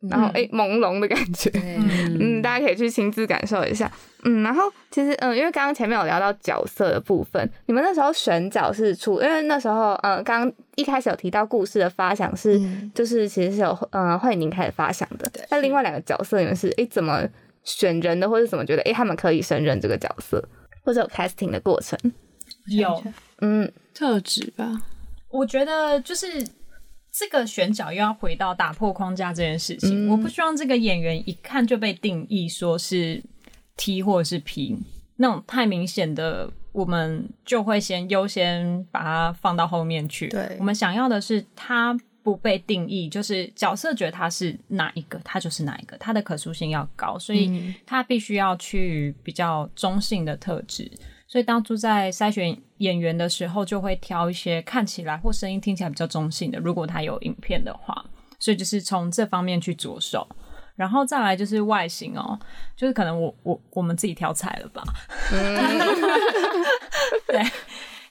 [0.00, 1.50] 然后哎、诶朦胧的感觉。
[1.54, 3.90] 嗯，大家可以去亲自感受一下。
[4.24, 15.30] 嗯，然后其实嗯，因为刚刚前面有聊到角色的部分，你们那时候选角是出，因为那时候嗯，刚刚一开始有提到故事的发想是，嗯就是其实是有呃慧宁开始发想的。
[15.50, 17.22] 那另外两个角色你们是哎怎么
[17.64, 20.42] 选人的，或者怎么觉得哎他们可以胜任这个角色，
[20.82, 21.98] 或者有 casting 的过程？
[22.66, 23.02] 有，
[23.40, 24.82] 嗯，特质吧，
[25.30, 26.26] 我觉得就是
[27.10, 30.06] 这个选角又要回到打破框架这件事情。
[30.06, 33.22] 嗯我不希望这个演员一看就被定义说是
[33.76, 34.78] T 或者是 P，
[35.16, 40.28] 那种太明显的，我们就会先优先把它放到后面去。
[40.28, 41.98] 对我们想要的是他。
[42.20, 50.90] 不被定义，就是角色觉得他是哪一个，他就是哪一个，他的可塑性要高，所以他必须要去比较中性的特质。
[51.28, 58.04] 所以当初在筛选演员的时候，就会挑一些看起来或声音听起来比较中性的，如果他有影片的话，
[58.40, 60.26] 所以就是从这方面去着手。
[60.74, 62.38] 然后再来就是外形哦，
[62.76, 64.82] 就是可能我我我们自己挑彩了吧，
[67.26, 67.42] 对，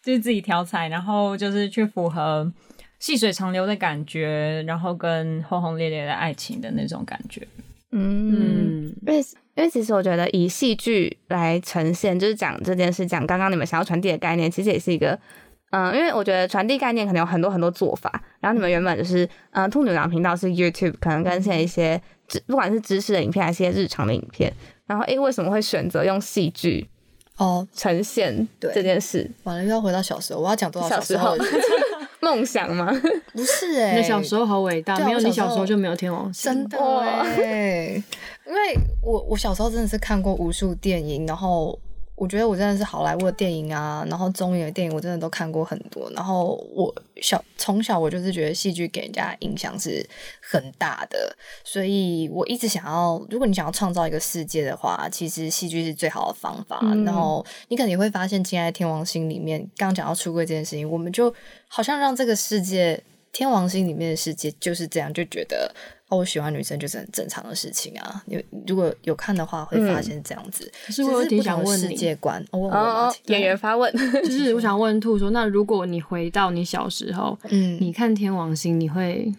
[0.03, 2.51] 就是自己挑彩，然后就是去符合
[2.99, 7.47] 细水长流的感觉，然后跟轰轰烈烈的爱情的那种感觉。
[7.91, 9.19] 嗯，嗯，因为
[9.55, 15.17] 因为其实我觉得以戏剧来呈现，就是讲这件事，讲刚刚你们想要传递的概念，其实也是一个。
[15.71, 24.49] 嗯，因为我觉得传递概念可能有很多很多做法，然后你们原本就是，嗯，兔女郎频道是 YouTube，可能跟现在一些知不管是知识的影片还是一些日常的影片，
[24.85, 26.87] 然后诶，为什么会选择用戏剧
[27.35, 29.29] 哦，呈现对这件事？
[29.43, 31.35] 完了又要回到小时候，我要讲多少小时候？
[32.19, 32.87] 梦想吗？
[33.33, 36.51] 不是哎、你小时候好伟大，没有你小时候小时候就没有天王星。
[36.51, 38.03] 真的哎、
[38.45, 41.77] 因为我我小时候真的是看过无数电影，然后
[42.17, 50.03] 我觉得我真的是好莱坞的电影啊，然后中影的电影我真的都看过很多，然后我小从小我就是觉得戏剧给人家影响是
[50.41, 56.79] 很大的，所以我一直想要，如果你想要创造一个世界的话，其实戏剧是最好的方法。
[56.81, 61.31] 嗯然后你可能也会发现，《亲爱的天王星》里面刚刚讲到出柜这件事情，我们就
[61.67, 63.03] 好像让这个世界。
[63.33, 65.71] 天王星里面的世界就是这样，就觉得
[66.09, 68.23] 哦，我喜欢女生就是很正常的事情啊。
[68.25, 70.71] 你如果有看的话，会发现这样子。
[70.85, 73.91] 可是我有点想问世你，界观，我演员发问，
[74.23, 79.33] 就是我想问兔说，那如果你回到你小时候，嗯，你看天王星，你会？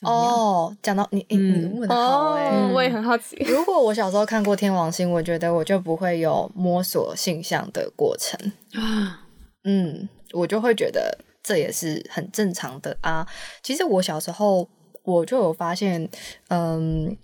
[0.00, 3.36] 哦，讲到你，嗯问的好哎、哦，我也很好奇。
[3.46, 8.36] 如果我小时候看过《天王星》，我觉得我就不会有摸索性向的过程
[8.74, 9.22] 啊。
[9.62, 13.24] 嗯，我就会觉得这也是很正常的啊。
[13.62, 14.68] 其实我小时候
[15.02, 16.08] 我就有发现，
[16.48, 17.16] 嗯，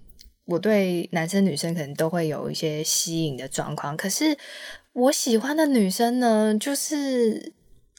[0.46, 4.36] 我对男生女生可能都会有一些吸引的状况，可是
[4.92, 7.52] 我喜欢的女生呢，就是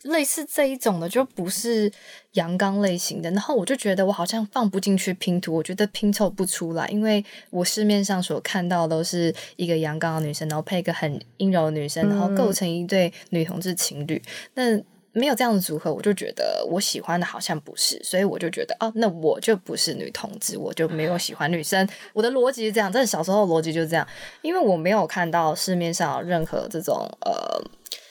[0.04, 1.92] 类似这一种的，就不是
[2.34, 3.30] 阳刚类型的。
[3.32, 14.22] 然后我就觉得我好像放不进去拼图，我觉得拼凑不出来，因为我市面上所看到的都是一个阳刚的女生，然后配一个很阴柔的女生，然后构成一对女同志情侣。
[14.56, 14.82] 那
[15.14, 21.88] 没有这样的组合，我就觉得我喜欢的好像不是，所以我就觉得哦，那我就不是女同志，我就没有喜欢女生。
[22.14, 24.08] 我的逻辑是这样，真的小时候的逻辑就是这样，
[24.42, 27.62] 因为我没有看到市面上有任何这种呃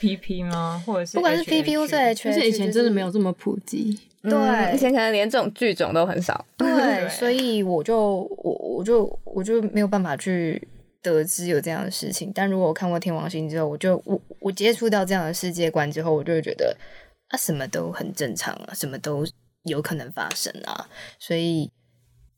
[0.01, 0.83] ，PP 吗？
[0.87, 3.99] 或者是不管是 PP 或是 H，而且以前真的没有这么普及。
[4.01, 6.45] 嗯对以前可能连这种剧种都很少。
[6.57, 6.67] 对，
[7.09, 10.61] 所以我就我我就我就没有办法去
[11.03, 12.33] 得知有这样的事情。
[12.35, 16.77] 但如果我看过《天王星》之后，我就我我接触到这样的世界观之后，我就会觉得
[17.29, 19.27] 啊，什么都很正常啊，什么都
[19.65, 20.89] 有可能发生啊。
[21.19, 21.71] 所以，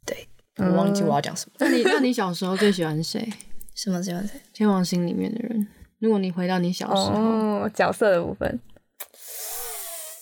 [0.05, 3.27] 对我忘记我要讲什么，那你那 你小时候最喜欢谁？
[3.75, 4.41] 什么喜欢谁？
[4.53, 5.67] 天王星里面的人？
[5.99, 8.61] 如果你回到你小时候，哦，角色的部分，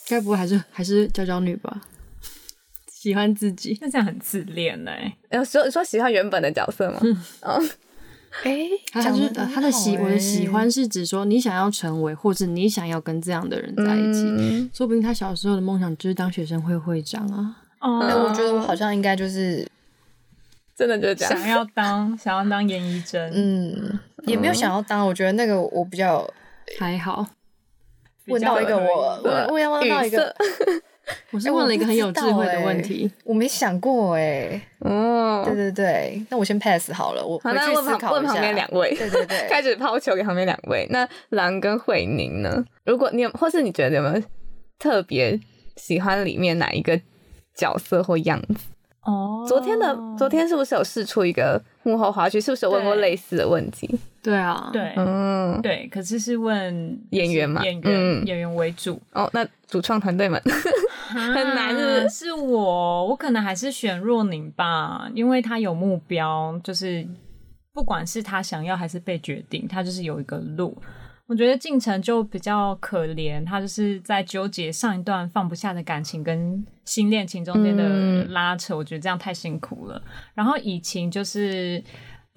[0.07, 1.81] 该不会还是还是娇娇女吧？
[2.87, 4.91] 喜欢自己，那这样很自恋呢、
[5.31, 6.99] 有说说喜欢原本的角色吗？
[7.41, 7.61] 哦，
[8.43, 14.23] 哎，他他是他的喜我的喜欸欢是指说你想要成为，或者你想要跟这样的人在一起。
[14.25, 17.55] 嗯说不定他小时候的梦想就是当学生会会长啊。
[17.79, 19.67] 哦哎，我觉得我好像应该就是
[20.75, 21.37] 真的就是这样。
[21.37, 26.29] 想要当想要当严一真，嗯，也没有想要当，我觉得那个我比较
[26.77, 27.25] 还好，
[28.27, 30.35] 问到一个我我我要问到一个。
[31.31, 33.09] 我是问了一个很有智慧的问题。
[33.23, 38.11] 我没想过哎、哦，对对对，那我先 pass 好了，我好，回去那问旁思考一下。
[38.11, 40.87] 问旁边两位，对对对， 开始抛球给旁边两位。
[40.89, 42.63] 那狼跟慧宁呢？
[42.85, 44.23] 如果你有，或是你觉得有没有
[44.77, 45.39] 特别
[45.75, 46.99] 喜欢里面哪一个
[47.55, 48.65] 角色或样子？
[49.01, 52.33] 哦昨天的昨天是不是有试出一个幕后花絮？
[52.43, 53.89] 是不是有问过类似的问题？
[54.21, 60.39] 对啊，对嗯，对，可是是问演员嘛演员嗯演员为主，哦，那主创团队们
[61.09, 67.07] 很难的是是我，我可能还是选若宁吧，因为他有目标，就是
[67.73, 70.77] 不管是他想要还是被决定，他就是有一个路。
[71.27, 80.01] 我觉得进程就比较可怜，他就是在纠结上一段放不下的感情跟新恋情中间的嗯拉扯，我觉得这样太辛苦了。
[80.33, 81.83] 然后以晴就是，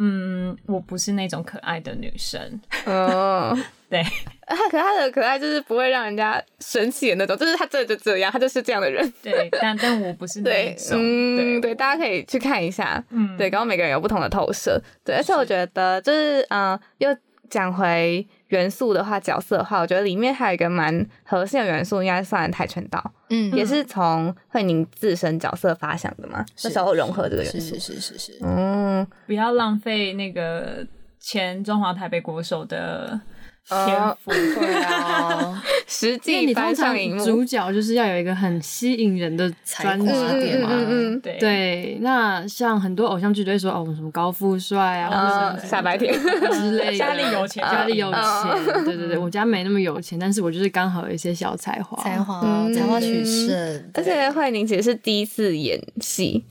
[0.04, 3.56] 嗯，我不是那种可爱的女生， 哦，
[3.88, 4.02] 对，
[4.48, 9.08] 他 可他的可爱就是不会让人家生气的那种，就是他真的就这样，他就是这样的人。
[9.22, 11.70] 对，但但我不是那种，嗯，对。
[11.70, 13.00] 对，大家可以去看一下。
[13.10, 17.16] 嗯，对，刚刚每个人有不同的投射，对，而且我觉得就是嗯、呃又
[17.52, 23.54] 讲回元素的话，角色的话，我觉得里面还有一个蛮核心的元素，应该算跆拳道，嗯。
[23.54, 27.60] 也是从慧宁自身角色发想的嘛，那时候融合这个元素。
[27.60, 27.78] 是。
[27.78, 30.86] 是是是是，嗯，不要浪费那个
[31.20, 33.20] 前中华台北国手的哦
[33.68, 34.30] 天赋。
[34.60, 40.28] 对啊， 实际你通常搬上荧幕，主角就是要有一个很吸引人的专才华。
[40.28, 40.68] 长点嘛。
[40.72, 41.38] 嗯嗯对。
[41.38, 46.12] 对，那像很多偶像剧都会说哦，我们什么高富帅啊，傻白甜。
[46.12, 52.40] 之类的，家里有钱家里有嗯钱，对对对，我家没那么有钱，但是我就是刚好有一些小才华，才华。
[52.44, 56.44] 嗯才华取胜，而且慧宁其实是第一次演戏，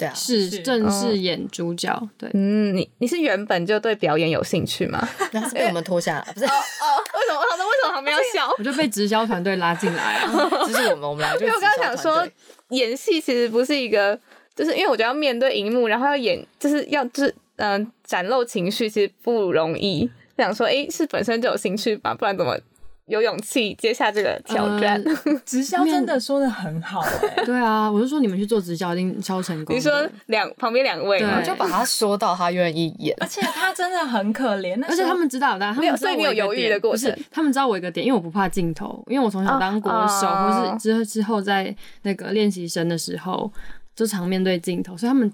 [0.00, 5.06] 对啊，是是正式演主角，对，嗯，你你是原本就对表演有兴趣吗？
[5.32, 7.40] 那是被我们拖下来，不是，哦哦，为什么？
[7.40, 8.50] 为什么旁边要笑？
[8.58, 10.32] 我就被直销团队拉进来啊，
[10.66, 12.26] 这是我们我们俩就因为我刚刚想说，
[12.70, 14.18] 演戏其实不是一个，
[14.56, 20.10] 就是因为我觉得要面对荧幕，然后要演，就是要就是嗯、展露情绪，其实不容易。
[20.38, 22.58] 想说，诶，是本身就有兴趣吧，不然怎么
[23.10, 25.02] 有勇气接下这个挑战？
[25.04, 29.74] 呃直销真的说的很好哎、 对啊，我就说你们去做直销一定超成功的。
[29.74, 31.20] 你说两旁边两位？
[31.44, 43.50] 就把他说到他愿意演，而且他真的很可怜，而且他们知道的，他没有们所以你有犹豫的过程不是，他们知道我一个点，因为我不怕镜头，因为我从小当国手，哦或是之后之后在那个练习生的时候，
[43.96, 45.30] 就常面对镜头，所以他们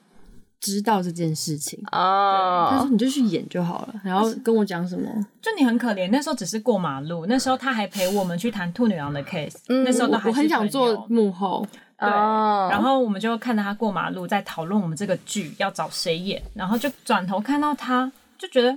[0.60, 2.68] 知道这件事情哦。
[2.70, 5.08] 他哦说，你就去演就好了，然后跟我讲什么？
[5.40, 11.66] 就你很可怜，那时候只是过马路，那时候他还陪我们去谈兔女郎的 case，、嗯那时候都还我很想做幕后，
[11.98, 18.76] 对，哦然后我们就看着他过马路，在讨论我们这个剧要找谁演，然后就转头看到他，就觉得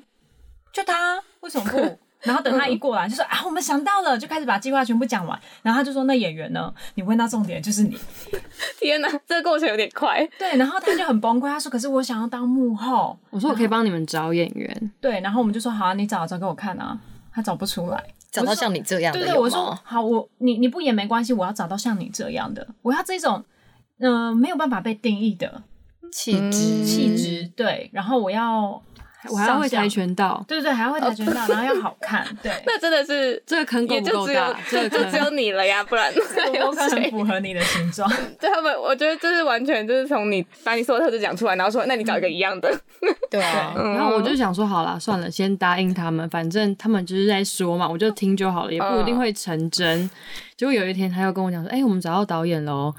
[0.72, 2.00] 就他为什么不？
[2.22, 5.40] 然后等他一过来，就说啊，我们想到了，就开始把计划全部讲完。
[5.62, 6.74] 然后他就说，那演员呢？
[6.96, 7.98] 你问到重点就是你。
[8.80, 10.28] 天哪，这个过程有点快。
[10.38, 13.18] 对，然后他就很崩溃，他说，可是我想要当幕后。
[13.30, 17.00] 我说我可以帮你们找演员，对，然后我们就说好啊，你找找给我看啊。
[17.32, 19.78] 他找不出来，找到像你这样的对对，我说？
[19.84, 23.46] 好，我你你不演没关系，我要找到像你这样的，我要这种
[24.00, 25.62] 嗯、呃没有办法被定义的
[26.12, 28.82] 气质气质，对，然后我要
[29.30, 34.60] 我还要会跆拳道，对对对，还要会跆拳道，然后要好看，对， 那真的是这个坑够也就只有不够大？
[34.70, 36.14] 这个 就只有你了呀，不然
[36.54, 36.90] 有可？
[37.10, 42.74] 符合你的形状， 对他们，我觉得就是完全就是从你把你所有特质讲出来，然后说，那你找一个一样的。
[43.30, 50.10] 对啊，嗯然后我就想说，好啦，算了，先答应他们，反正他们就是在说嘛，我就听就好了，也不一定会成真。
[50.56, 52.94] 结果有一天，他又跟我讲说，哎、我们找到导演喽。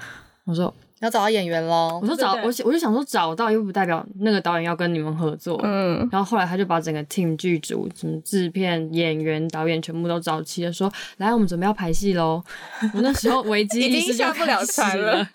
[0.45, 2.07] 我说，要找到演员喽我。
[2.07, 5.61] 说找，我想我就想说找到，又不代表那个导演要跟你们合作。
[5.65, 12.43] 嗯，然后后来他就把整个 team 剧组、什么制片、演员、导演全部都找齐了，说：“来，我们准备要排戏喽。”
[12.95, 15.31] 我那时候 危机已意识就经下不了开始船了了。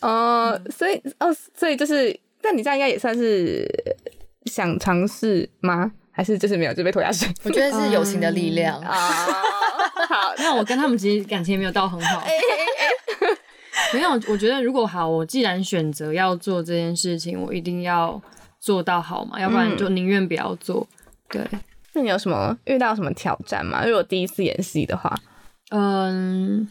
[0.00, 3.68] 哦，所以哦，所以就是，但你这样应该也算是
[4.46, 5.92] 想尝试吗？
[6.12, 8.78] 还是就是没有就被拖下水我觉得是友情的力量。
[8.80, 8.92] 啊？
[10.08, 12.22] 好， 那我跟他们其实感情也没有到很好。
[13.92, 18.20] 没有，我觉得如果好，我既然选择要做这件事情，我一定要
[18.60, 20.86] 做到好嘛，要不然就宁愿不要做。
[21.28, 21.46] 对，
[21.94, 23.84] 那你有什么遇到什么挑战吗？
[23.84, 25.12] 如果第一次演戏的话，
[25.70, 26.68] 嗯，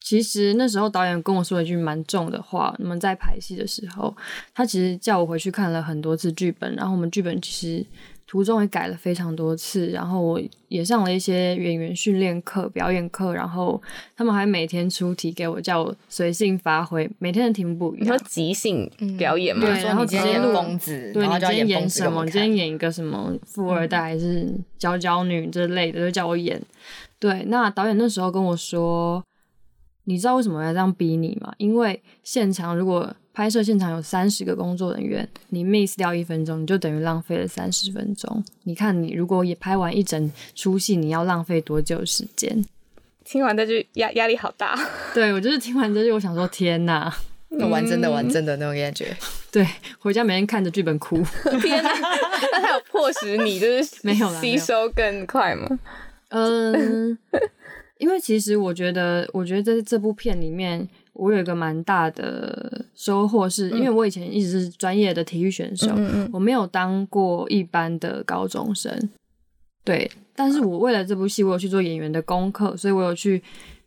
[0.00, 2.74] 其实那时候导演跟我说了一句蛮重的话。
[2.78, 4.16] 我们在排戏的时候，
[4.54, 7.86] 他其实叫我回去看了很多次剧本，然后我们剧本其实
[8.32, 13.78] 途中也改了非常多次，然后我也上了一些演员训练课、表演课，然后
[14.16, 18.24] 他们还每天出题给我，叫我随性发挥，每天的题目不一你说样。
[18.26, 19.66] 即兴表演吗？
[19.66, 22.24] 对然后直接录演疯子，对你今天演疯子给什么？
[22.24, 26.58] 今天演一个什么富二代还是娇娇女之类的，就叫我演。
[27.18, 29.22] 对，那导演那时候跟我说，
[30.04, 31.52] 你知道为什么要这样逼你吗？
[31.58, 38.44] 因为现场如果拍摄现场有三十个工作人员，你 miss 掉一分钟，你就等于浪费了三十分钟。
[38.64, 42.64] 你看，你如果也拍完一整出戏，你要浪费多久时间？
[43.24, 44.76] 听完这句压压力好大。
[45.14, 47.10] 对我就是听完这句，我想说天哪，
[47.48, 49.16] 那玩真的玩真的那种感觉。
[49.50, 49.66] 对，
[49.98, 51.16] 回家每天看着剧本哭。
[51.62, 51.90] 天哪，
[52.52, 55.78] 那他有迫使你就是 没有啦没有吸收更快吗？
[56.28, 57.16] 嗯，
[57.98, 69.10] 因为其实我觉得，我觉得在这部片里面，我有一个蛮大的收获是，因为我以前一直是专业的体育选手，嗯嗯我没有当过一般的高中生。
[69.84, 73.42] 对，但是我为了这部戏，我有去做演员的功课，所以我有去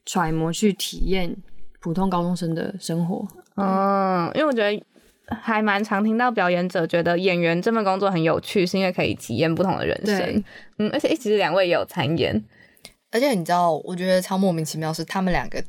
[0.06, 1.36] 揣摩、去体验
[1.80, 3.28] 普通高中生的生活。
[3.56, 4.84] 嗯，因为我觉得
[5.28, 10.44] 还蛮常听到表演者觉得演员这份工作很有趣，是因为可以体验不同的人生。
[10.78, 12.44] 嗯，而且其实两位也有参演。
[13.12, 15.64] 而且你知道，我觉得超莫名其妙，是他们两个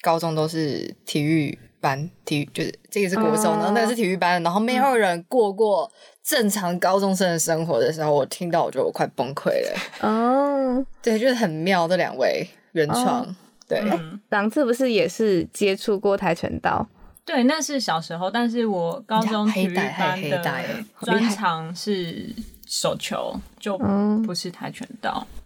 [0.00, 5.90] 高中都是体育班，体育就是这个是国中，哦然后那个是体育班，然后没有人过过
[6.22, 9.78] 正常高中生的生活的时候，我听到我觉得我快崩溃了。
[10.08, 13.34] 哦，对，就是很妙，这两位原创，
[13.68, 16.86] 对，嗯，朗次不是也是接触过跆拳道？
[17.24, 20.42] 对，那是小时候，但是我高中体育班的
[21.02, 22.28] 专长是
[22.66, 25.24] 手球，就嗯不是跆拳道。
[25.36, 25.39] 嗯，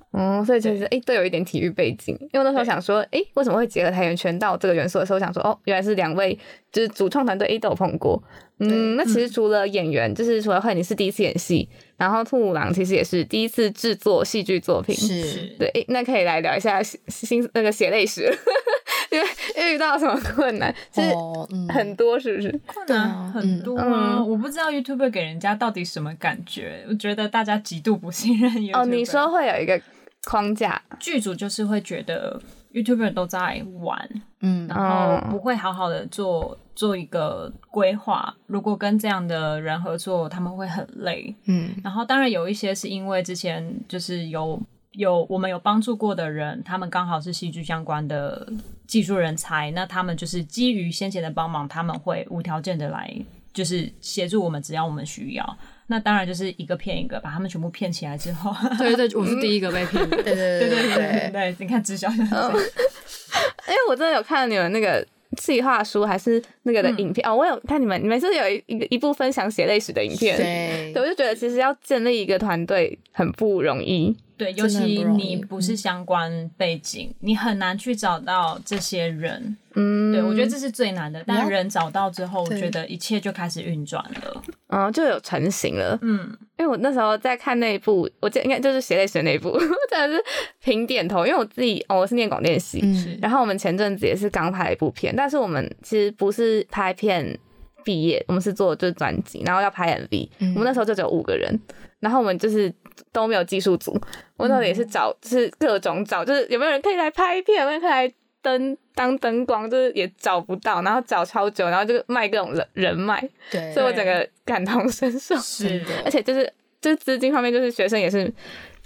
[0.46, 2.16] 所以其实诶都有一点体育背景。
[2.20, 6.38] 因为我那时候想说，诶，为什么会结合跆拳道这个元素的时候，想说哦，原来是两位
[6.70, 8.22] 就是主创团队 A 都有碰过。
[8.60, 14.94] 嗯，那其实除了演员，就是除了慧你是第一次演戏，然后兔五郎其实也是第一次制作戏剧作品。
[14.94, 18.22] 是对，诶那可以来聊一下心心那个血泪史，
[19.10, 20.72] 因为遇到什么困难？
[20.92, 22.48] 其实哦，嗯，很多，是不是？
[22.64, 24.18] 困难很多啊！
[24.20, 28.80] 嗯我不知道 YouTube 给人家到底什么感觉，我觉得大家极度不信任 YouTube。
[28.80, 29.80] 哦，你说会有一个
[30.24, 32.40] 框架，剧组就是会觉得
[32.72, 34.08] YouTuber 都在玩，
[34.40, 38.34] 嗯然后不会好好的做做一个规划。
[38.46, 41.34] 如果跟这样的人合作，他们会很累。
[41.44, 44.60] 嗯然后当然有一些是因为之前就是有
[44.92, 48.50] 有我们有帮助过的人，他们刚好是戏剧相关的
[48.86, 53.14] 技术人才，那他们就是基于先前的帮忙，他们会无条件的来
[53.52, 55.58] 就是协助我们，只要我们需要。
[55.86, 60.16] 那当然就是一个骗一个，把他们全部骗起来之后，对对，我是第一个被骗的。
[60.22, 65.06] 对对对对对，对，你看直销就是这样因为我真的有看你们那个
[65.36, 70.36] 计划书，还是那个的影片、哦，我有看你们，你们是有一一个一部分享血泪史的影片？
[70.36, 74.16] 对对，我就觉得其实要建立一个团队很不容易。
[74.36, 79.56] 对，尤其你不是相关背景，你很难去找到这些人。
[79.76, 81.22] 嗯，对，我觉得这是最难的。
[81.26, 84.42] 但人找到之后，我对觉得一切就开始运转了。
[84.68, 85.98] 嗯就有成型了。
[86.02, 89.56] 嗯，因为我那时候在看那一部，我记得应该就是血泪史那一部，
[89.90, 90.24] 真的是
[90.60, 97.38] 平点头，因为我自己哦，我是念广电系，嗯然后我们前阵子也是刚拍一部片，但是我们其实不是拍片
[97.84, 101.56] 毕业，我们是做就是专辑，然后要拍 MV，、嗯我们那时候就只有五个人，
[102.00, 102.72] 然后我们就是
[103.12, 103.92] 都没有技术组，
[104.36, 115.80] 我那时候也是找，就是各种找，就是有没有人可以来拍片，有没有人可以来灯当灯光，就是也找不到，然后找超久，然后就卖各种人人脉，对，所以我整个感同身受，是。
[115.80, 118.24] 的，而且就是就是资金方面，就是学生也是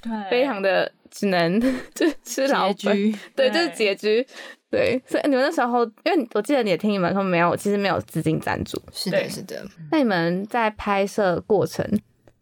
[0.03, 1.61] 对，非常的只能
[1.95, 3.51] 就是吃老本，对，对。
[3.51, 4.27] 就是拮据。
[4.71, 8.79] 对，所以你们那时候，因为我记得你也听你们说没有，其实没有资金赞助。
[8.93, 9.27] 是的，对。
[9.27, 11.83] 是的，那你们在拍摄过程，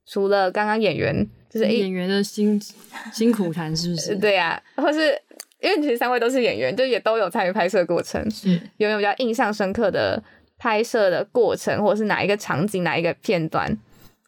[0.05, 1.25] 除了刚刚演员，
[1.59, 2.61] 就是演员的辛
[3.13, 4.15] 辛苦谈是不是？
[4.21, 5.19] 对呀、或是
[5.61, 10.23] 因为其实三位都是演员，就也都有参与拍摄过程，是有没有比较印象深刻的
[10.59, 13.75] 拍摄的过程，或者是哪一个场景、哪一个片段，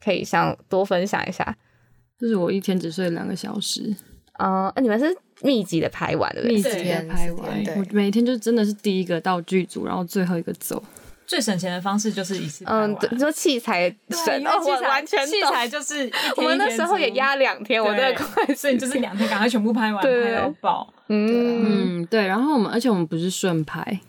[0.03, 1.57] 可以想多分享一下？
[2.19, 3.95] 就是我一天只睡两个小时，
[4.39, 6.57] 哦、那你们是密集的拍完，对不对？
[6.57, 7.79] 密集的拍完天。
[7.79, 10.83] 我每天就真的是第一个到剧组，然后最后一个走。
[11.29, 20.25] 最省钱的方式就是一次拍嗯，完对你说器材对省哦，我因为器材完全器材就是一天我们那时候也压两天，我真的快所以就是两天赶快全部拍完，对。
[20.25, 20.93] 拍到爆。
[21.09, 22.01] 嗯。
[22.01, 22.27] 嗯，对。
[22.27, 24.01] 然后我们，而且我们不是顺拍，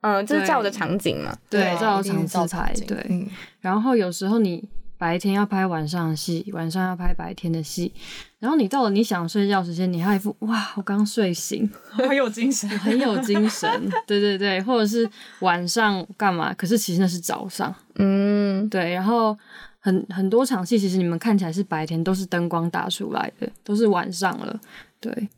[0.00, 1.36] 嗯，就是对照着场景嘛。
[1.50, 2.96] 对，啊照着场次拍，对。
[3.10, 3.28] 嗯。
[3.60, 4.66] 然后有时候你
[4.98, 7.92] 白天要拍晚上的戏，晚上要拍白天的戏，
[8.38, 13.68] 然后你到了你想睡觉时间，你还一副哇，我刚睡醒， 很有精神， 很有精神，
[14.06, 15.08] 对对对，或者是
[15.40, 16.54] 晚上干嘛？
[16.54, 18.92] 可是其实那是早上，嗯，对。
[18.94, 19.36] 然后
[19.80, 24.60] 很很多场戏，其实你们看起来是白天，都是灯光打出来的，都是晚上了，
[25.00, 25.28] 对。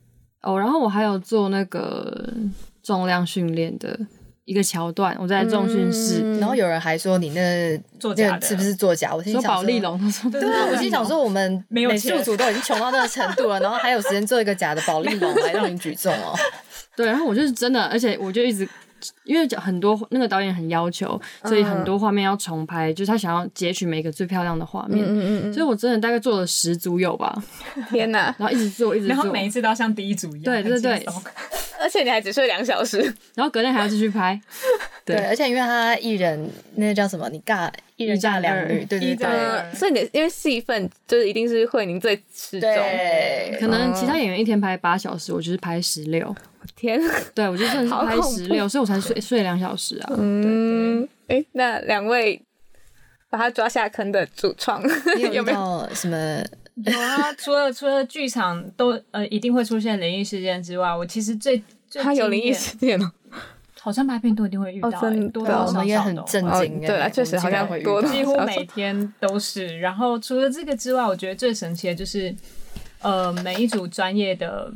[0.40, 2.32] 哦，然后我还有做那个
[2.80, 3.98] 重量训练的
[4.48, 6.22] 一个桥段，我在重训室。
[6.22, 9.14] 嗯然后有人还说你那作假是不是作假？
[9.14, 16.34] 我心说想保利龙，他说对啊，我心想说我们美 没有钱术组都已经穷到那个程度了，然后还有时间做一个假的保利龙来让你举重哦。
[16.96, 18.66] 对，然后我就是真的，而且我就一直，
[19.24, 27.42] 因为很多那个导演很要求，所以很多画面要重拍，就是他想要截取每个最漂亮的画面，嗯嗯嗯所以我真的大概做了十组有吧，
[27.76, 28.34] 嗯，天哪！
[28.38, 31.06] 然后一直做，一直做，然后每一次都要像第一组一样，对对对
[31.80, 32.98] 而且你还只睡两小时，
[33.36, 34.38] 然后隔天还要继续拍。
[35.06, 42.68] 对，对而且因为他一人那个叫什么，你尬一人尬两女，对对对所以你因为戏份就是一定是慧宁最吃重。
[42.68, 46.34] 对，可能其他演员一天拍八小时，我就是拍十六。
[46.78, 47.00] 天，
[47.34, 50.14] 对，我就真的是拍十六，所以我才睡睡两小时啊。
[50.16, 52.40] 嗯，哎，那两位
[53.28, 54.82] 把他抓下坑的主创
[55.32, 55.88] 有没有？
[55.92, 56.16] 什么？
[56.84, 61.60] 有啊，除了除了剧场都呃一定会出现灵异事件之外，我其实最
[61.90, 63.10] 最他有灵异事件哦。
[63.80, 66.86] 好像拍片都一定会遇到、哦真的欸，多多少少我们也很的哦哦震惊欸。
[66.86, 69.78] 对啊确实好像多会遇到几乎每天都是。
[69.78, 72.34] 然后除了这个之外，我觉得最神奇的就是，
[73.00, 74.70] 呃，每一组专业的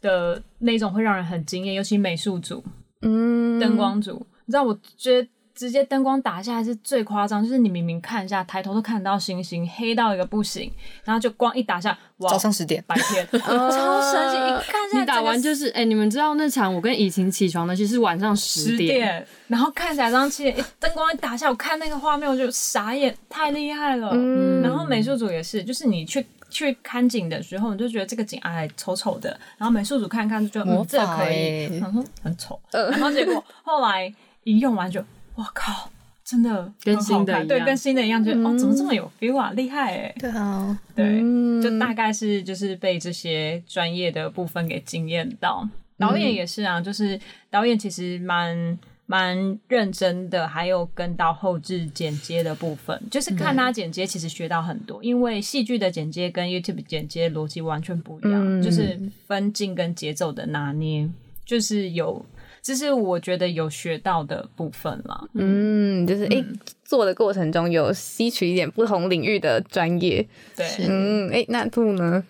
[0.00, 2.62] 的那种会让人很惊艳，尤其美术组、
[3.02, 5.28] 嗯，灯光组，你知道，我觉得。
[5.56, 10.70] 直接灯光打下来是最夸张，就是你明明看一下，抬头都看得到星星，黑到一个不行，
[11.02, 14.36] 然后就光一打下，哇，早上十点，白天， 超神奇！
[14.36, 19.26] 一看下来，你打完就是，哎、你们知道那场我跟以晴起床的，其实是晚上十十点。
[19.48, 24.10] 然后看起来早上七点，一灯光一打下，我看那个画面我就傻眼，太厉害了。
[24.12, 26.26] 嗯然后美术组也是，就是你去
[26.56, 31.80] 去看景的时候，你就觉得这个景哎丑丑的，然后美术组看看就觉得魔嗯这可以，
[32.22, 34.12] 很丑，然后结果后来
[34.44, 35.04] 一用完就，
[35.34, 35.90] 我靠！
[36.24, 37.64] 真的跟新的一样。
[37.64, 40.14] 跟新的一样，觉得、哦，怎么这么有 feel 啊，厉害哎！
[40.18, 41.62] 对啊，对，嗯。
[41.62, 45.68] 就大概是就是被这些专业的部分给惊艳到。
[45.98, 48.76] 导演也是啊，就是导演其实蛮
[49.06, 55.02] 蛮认真的，还有跟到后置剪接的部分，就是看他剪接，其实学到很多。
[55.02, 61.08] 因为戏剧的剪接跟 YouTube 剪接逻辑完全不一样，嗯就是分镜跟节奏的拿捏，
[61.44, 62.24] 就是有。
[62.62, 65.24] 这是我觉得有学到的部分啦。
[65.34, 66.44] 嗯，就是哎、诶
[66.84, 70.26] 做的过程中有吸取一点不同领域的专业。
[70.56, 72.24] 对，嗯，哎、那兔呢？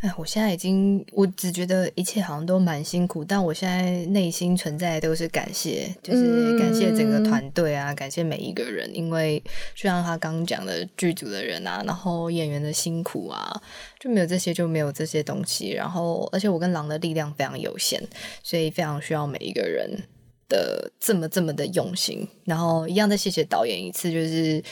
[0.00, 9.42] 哎，我现在已经，我只觉得一切好像都蛮辛苦，但我现在内心存在的都是感谢，就是感谢整个团队啊，感谢每一个人，因为
[9.74, 13.50] 就像他刚刚讲的，剧组的人啊，然后演员的辛苦啊，
[13.98, 18.02] 就没有这些就没有这些东西，然后而且我跟狼的力量非常有限，
[18.42, 19.90] 所以非常需要每一个人
[20.46, 24.62] 的这么这么的用心，然后一样再谢谢导演一次，就是。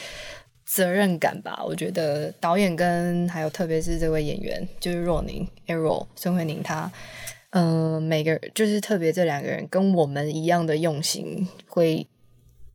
[0.65, 6.91] 责任感吧，我觉得导演跟还有特别是这位演员，就是若宁 Arrow 孙慧宁，他
[7.51, 12.07] 呃每个就是特别这两个人跟我们一样的用心，会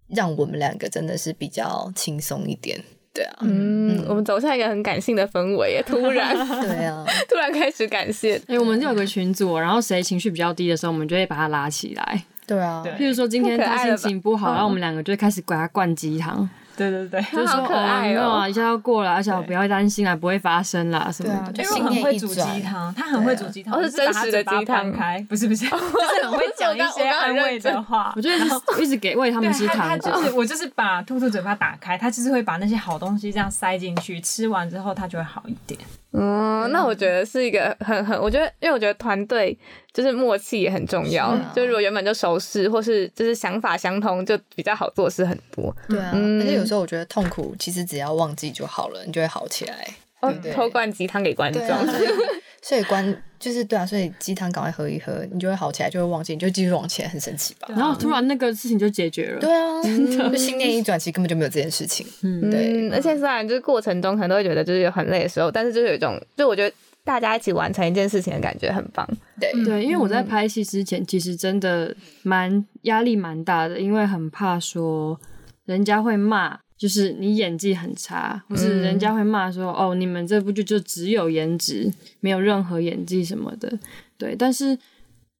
[0.08, 2.80] 让我们两个真的是比较轻松一点。
[3.12, 6.32] 对啊，嗯，我们走向一个很感性的氛围耶，突然
[6.62, 8.40] 对啊， 突然开始感谢。
[8.46, 12.24] 哎、我们就有个群组，然后谁情绪比较低的时候，我们就会把他拉起来。
[12.46, 16.48] 对啊，对譬如说今天他心情不好，嗯然后我们两个就会开始给他灌鸡汤，
[16.88, 18.02] 对对对， 就说好可爱哦。
[18.02, 22.62] 没有啊，一下要过了，而且不要担心啊，不会发生啦什么就因为很会煮鸡转。
[22.62, 24.90] 汤，他很会煮鸡汤，是真实的鸡汤。
[24.92, 28.12] 开，不是不是， 就是很会讲一些安慰的话。
[28.16, 28.20] 我。
[28.20, 35.78] 就一直一直给喂他对们吃糖果，就是我就是把兔兔嘴巴打开，他就是会把那些好东西这样塞进去，吃完之后他就会好一点。
[36.12, 39.56] 嗯，那我觉得是一个很很，我觉得，因为我觉得团队
[39.92, 41.26] 就是默契也很重要。
[41.26, 45.74] 啊就如果原本就熟识，或是就是想法相通，就比较好做事很多。
[45.88, 49.88] 对啊，嗯而且有时候我觉得痛苦其实只要忘记就好了，你就会好起来。
[50.20, 51.62] 哦对偷灌鸡汤给观众。
[51.66, 51.84] 啊，
[52.60, 57.66] 所以关就是对啊，所以鸡汤赶快喝一喝，你就会好起来，就会忘记，你就继续往前，很神奇吧？
[57.70, 59.40] 然后突然那个事情就解决了。
[59.40, 62.06] 对啊，就心念一转，其实根本就没有这件事情。
[62.22, 69.08] 嗯，对嗯，而且虽然就是过程中可能都会觉得就是有很累的时候，但是就是有一种，就我觉得大家一起完成一件事情的感觉很棒。
[69.40, 75.18] 对，对，因为我在拍戏之前，其实真的蛮压力蛮大的，因为很怕说
[75.64, 83.78] 人家会骂，就是你演技很差，或是人家会骂说、哦，你们这部剧就只有颜值，没有任何演技什么的。
[84.18, 84.78] 对，但是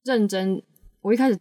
[0.03, 0.61] 认真，
[1.01, 1.37] 我一开始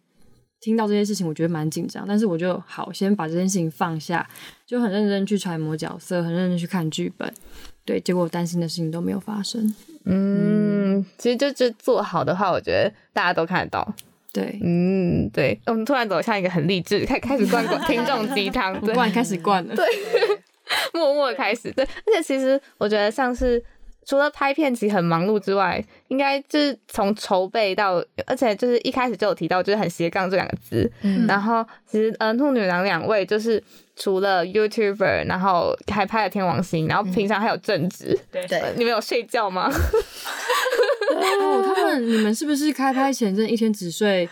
[0.60, 4.28] 听到这些事情，我觉得蛮紧张，但是我就好先把这件事情放下，
[4.66, 7.32] 就很认真去揣摩角色，很认真去看剧本。
[7.90, 9.74] 对，结果我担心的事情都没有发生。
[10.04, 13.92] 嗯，其实就就做好的话，我觉得大家都看得到。
[14.32, 19.74] 对，嗯，对，我们突然走向一个很励志，开开始灌灌听众鸡汤，灌 开始灌了。
[19.74, 19.84] 对
[20.92, 23.60] 默默开始，对，而且其实我觉得像是
[24.10, 31.28] 除了拍片其实很忙碌之外，应该就是从筹备到，而且就是一开始就有提到就是很斜杠这两个字，嗯。
[31.28, 33.62] 然后其实呃兔女郎两位就是
[33.94, 38.58] 除了 YouTuber，然后还拍了天王星，然后平常还有正职，对对。
[38.58, 39.70] 呃你们有睡觉吗？
[41.14, 44.28] 哦，他们你们是不是开拍前真的一天只睡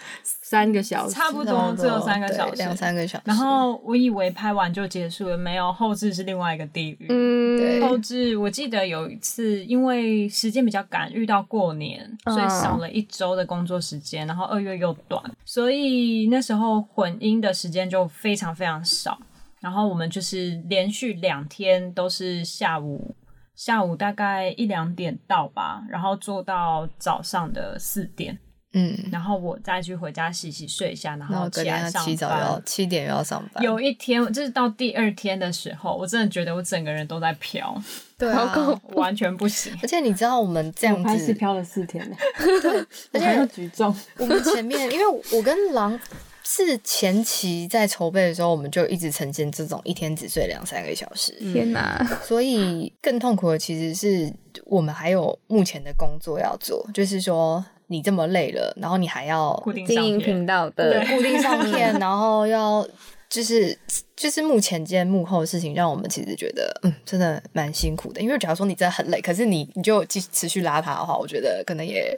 [0.49, 3.25] 三个小时，差不多只有三个小时，两三个小时。
[3.27, 7.07] 然后我以为拍完就结束了，没有后置是另外一个地狱。
[7.11, 19.19] 嗯，对后置我记得有一次，因为时间比较赶，遇到过年，嗯所以少了一周的工作时间，然后二月又短，所以那时候混音的时间就非常非常少。
[19.61, 23.15] 然后我们就是连续两天都是下午
[23.55, 28.39] 下午大概一两点到吧，然后做到早上的四点，
[28.73, 32.63] 嗯，然后我再去回家洗洗睡一下，然后起来上起早要班。
[32.67, 33.65] 七点又要上班。
[33.65, 37.83] 有一天，就是到第二天的时候，我真的觉得我整个人都在飘，
[38.19, 38.53] 对啊，
[38.83, 39.73] 我完全不行。
[39.83, 42.17] 而且你知道我们这样子，飘了四天呢，
[43.13, 45.99] 而且还要且举重，我们前面，因为我跟狼
[46.45, 54.31] 是前期在筹备的时候，我们就一直呈现这种一天只睡两三个小时，天哪，所以更痛苦的其实是
[54.67, 62.87] 我们还有目前的工作要做，就是说你这么累了，然后你还要固定经营频道的固定上 片，然后要
[63.29, 63.77] 就是
[64.15, 68.21] 就是目前间幕后的事情，让我们其实觉得嗯，真的蛮辛苦的。
[68.21, 72.15] 因为假如说你真的很累，可是你你就继持续拉他的话，我觉得可能也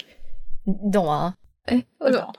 [0.65, 1.35] 你你懂吗？
[1.67, 2.33] 哎，为什么？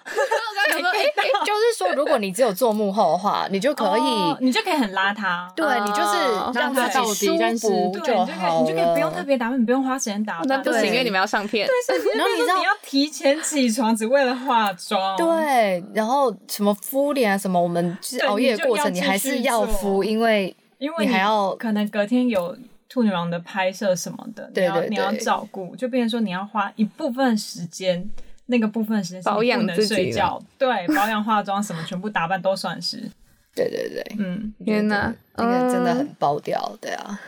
[0.70, 0.78] 么？
[0.78, 5.48] 我刚想说， 哎，就是说，如果你只有做幕后的话，你就可以，哦你就可以很邋遢。
[5.56, 10.48] 对你就是让让它到自己舒底但是服对，你就可好以，你就可以不用特别打扮，你不用花时间打扮。
[10.48, 11.68] 那不行，因为你们要上片。
[12.16, 15.18] 然后你知道你要提前起床，只为了化妆。
[15.18, 22.56] 对，然后什么敷脸啊，什么我们就是熬夜的过程，你你还是要敷，因为因为你还要可能隔天有
[22.90, 28.10] 兔女王的拍摄什么的，对对你要你要照顾，就变成说你要花一部分时间。
[28.52, 32.98] 那个部分时间是保养的睡觉，对， 保养、化妆什么，全部打扮都算是。
[33.56, 35.98] 对对对，嗯， 天哪，那个真的嗯。
[35.98, 37.20] 很爆掉，对啊，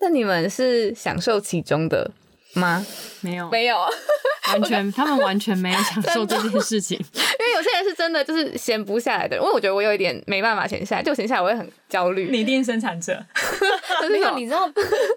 [0.00, 2.10] 那你们是享受其中的
[2.54, 2.84] 吗？
[3.22, 3.76] 没有，没有，
[4.52, 6.96] 完全他们完全没有享受这件事情。
[6.98, 12.28] 因为有些人是真的就是闲不下来的人，因为我觉得我有一点没办法闲下来，就闲下来我会很焦虑。
[12.32, 13.24] 你一定生产者，
[14.10, 14.68] 没有，你知道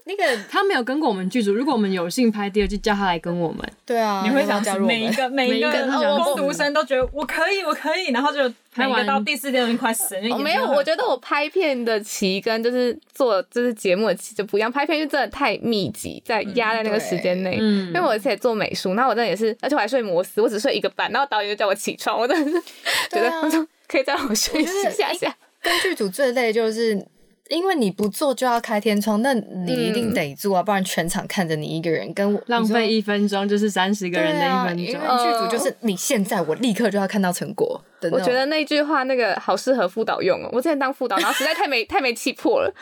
[0.06, 4.86] 那个他没有跟过我们剧组，如果我们有幸拍第二季，叫他来跟我们，对啊，你会想加入？
[4.86, 10.22] 每一个每一个每一个都想死攻读生都觉得我可以，我可以，然后就每一个拍完到第四天都已经快死了。
[10.22, 17.58] 因为哦，没有，我觉得我拍片的期跟就是做就是节目的期就不一样，拍片就真的太密集，在压在那个时间内。
[17.60, 22.62] 嗯因为我以前也做美术，那我真的也是，而且我还睡摩斯，我只睡一个半，然后导演就叫我起床，我真的是
[23.10, 25.36] 觉得他说 可以再让我休息一下下。
[25.68, 27.06] 跟剧组最累就是。
[27.50, 35.00] 因为你不做就要开天窗，那你一定得做啊，不然全场看着你一个人，跟我浪费一分钟就是三十个人的一分钟。
[35.00, 37.82] 啊因为剧组就是你现在我立刻就要看到成果。
[38.12, 40.50] 我觉得那句话那个好适合副导用哦。
[40.52, 42.72] 我之前当副导，然后实在太没 太没气魄了，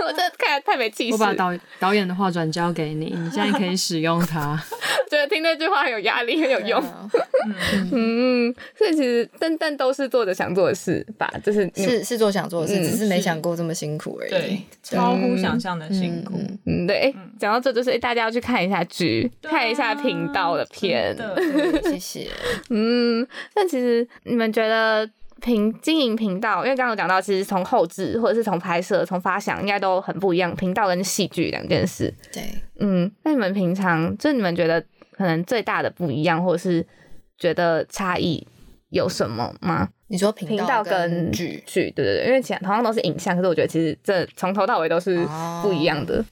[0.00, 1.12] 我真的看太没气势。
[1.12, 4.58] 我把导导演的话转交给你，你现在可以使用它。
[5.10, 6.80] 觉得听那句话很有压力，很有用。
[6.80, 7.08] 啊
[7.92, 14.30] 嗯，所以其实但但都是做着想做的事吧，就是是是做想做的事，嗯只是没想过这么辛苦而已。
[14.30, 16.34] 对超乎想象的辛苦。
[16.36, 21.16] 嗯嗯，对，诶讲到这就是诶大家要去看一下剧，啊看一下频道的片。
[21.16, 22.28] 对谢谢。
[22.68, 25.08] 嗯，但其实你们觉得
[25.40, 30.54] 频经营频道，因为刚刚有讲到，其实从后置或者是从拍摄、从发想，应该都很不一样。
[30.56, 32.14] 频道跟戏剧两件事。
[32.32, 32.42] 对，
[32.78, 34.80] 嗯，那你们平常就你们觉得
[35.12, 36.86] 可能最大的不一样，或者是
[37.36, 38.46] 觉得差异
[38.90, 39.88] 有什么吗？
[40.10, 46.24] 你说频频道跟跟剧，剧，对对对，因为其他同样都是影像，可是我觉得其实这从头到尾都是哦不一样的。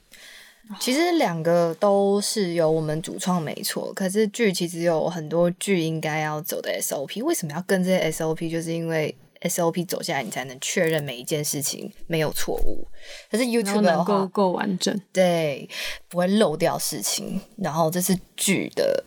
[0.81, 8.51] 其实两个都是由我们主创没错，可是剧其实有很多剧应该要走的 SOP，为什么要跟这些 SOP？
[8.51, 12.87] 就是因为 SOP 走下来，你才能确认每一件事情没有错误。
[13.31, 15.01] 可是 YouTube 的能够，够完整。
[15.13, 15.69] 对，
[16.09, 17.41] 不会漏掉事情。
[17.57, 19.05] 然后这是剧的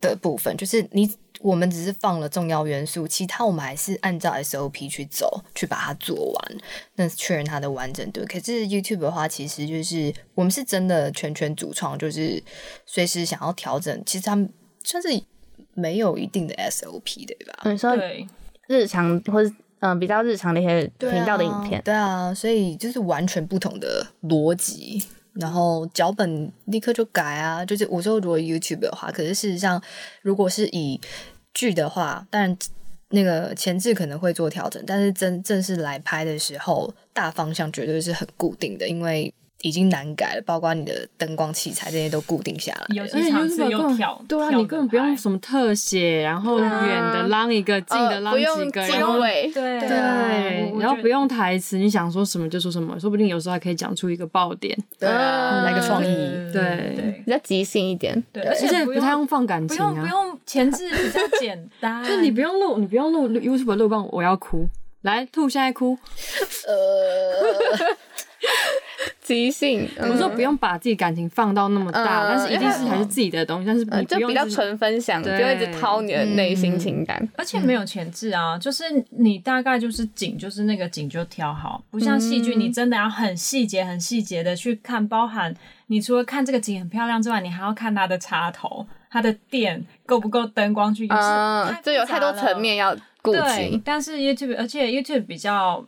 [0.00, 1.10] 的部分，就是你
[1.44, 6.56] 我们只是放了重要元素，其他我们还是按照 SOP 去走，去把它做完，
[6.94, 8.24] 那确认它的完整度。
[8.26, 12.42] 可是 YouTube 的话，其实就是我们是真的全权主创，就是
[12.86, 14.48] 随时想要调整，其实他们
[14.82, 15.08] 算是
[15.74, 17.70] 没有一定的 SOP 对吧？
[17.70, 18.26] 你说对，
[18.66, 25.04] 日常或者嗯、呃比较日常的一些频道的影片，对啊，所以就是完全不同的逻辑。
[25.34, 29.82] 然后脚本立刻就改啊，就是我说如果 YouTube 的话，可是事实上
[30.22, 31.00] 如果是以
[31.54, 32.56] 剧的话，当然
[33.10, 39.32] 那个前置可能会做调整，但是真正式来拍的时候，大方向绝对是很固定的，因为
[39.64, 42.86] 已经难改了，包括你的灯光器材这些都固定下来了。
[42.94, 49.88] 有些场次又跳，对啊，你根本不用什么特写，然后远的拉一个，近的拉几呃不用个，然后，对对
[50.78, 54.76] 然后不用台词，你想说什么就说什么，说不定有时候还可以讲出一个爆点。
[54.98, 56.14] 对来个创意。
[56.52, 58.22] 对对比较即兴一点。
[58.32, 62.04] 对，而而且不用太用放感情不用不啊，用前置，比较简单。
[62.04, 64.68] 就你不用录，你不用录 YouTube 录帮我要哭，
[65.02, 65.96] 来兔现在哭。
[66.68, 66.74] 呃，
[69.20, 77.26] 即兴，我说不用把自己感情放到那么大，嗯但是一定是还是自己的东西，但是就比较纯分享，就一直掏你的内心情感。
[77.36, 85.54] 而且没有前置啊，就是你大概就是景，就是那个景就挑好，不像戏剧，你真的要很细节、很细节的去看，包含
[85.86, 93.82] 你除了看这个景很漂亮之外，你还要看它的插头、它的电够不够灯光去，嗯就是，就有太多层面要顾对及，。
[93.82, 95.82] 但是 YouTube，而且 YouTube 比较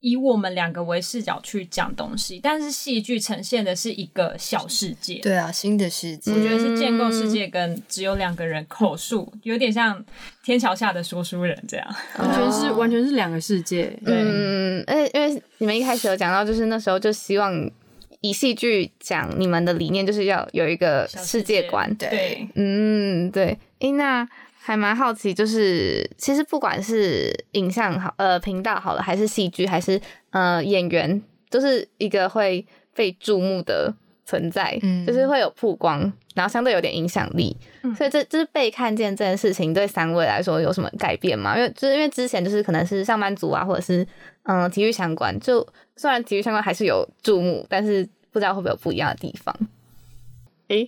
[0.00, 5.20] 以我们两个为视角去讲东西，但是戏剧呈现的是一个小世界。
[5.20, 6.36] 对啊，新的世界我。
[6.40, 10.02] 觉得是建构世界跟只有两个人口述，有点像
[10.42, 11.86] 天桥下的说书人这样。
[12.18, 13.84] 完全是完全是两个世界。
[14.04, 17.70] 对嗯，而且因为你们一开始有讲到，就是那时候就希望
[18.22, 21.94] 以戏剧讲你们的理念，就是要有一个世界观。
[21.96, 23.58] 对，嗯，对。
[23.80, 24.26] 诶，那
[24.62, 29.98] 还蛮好奇，就是其实不管是影像好，呃，频道好了，还是戏剧，还是
[30.30, 33.92] 呃演员，都是一个会被注目的
[34.26, 36.00] 存在，嗯就是会有曝光，
[36.34, 37.56] 然后相对有点影响力。
[37.82, 41.56] 嗯所以这就是被看见这件事情，对三位来说有什么改变吗？
[41.56, 44.06] 因为就是因为之前就是可能是上班族啊，或者是
[44.42, 49.56] 嗯、呃体育相关，就虽然体育相关还是有注目，但是不知道会不会有不一样的地方。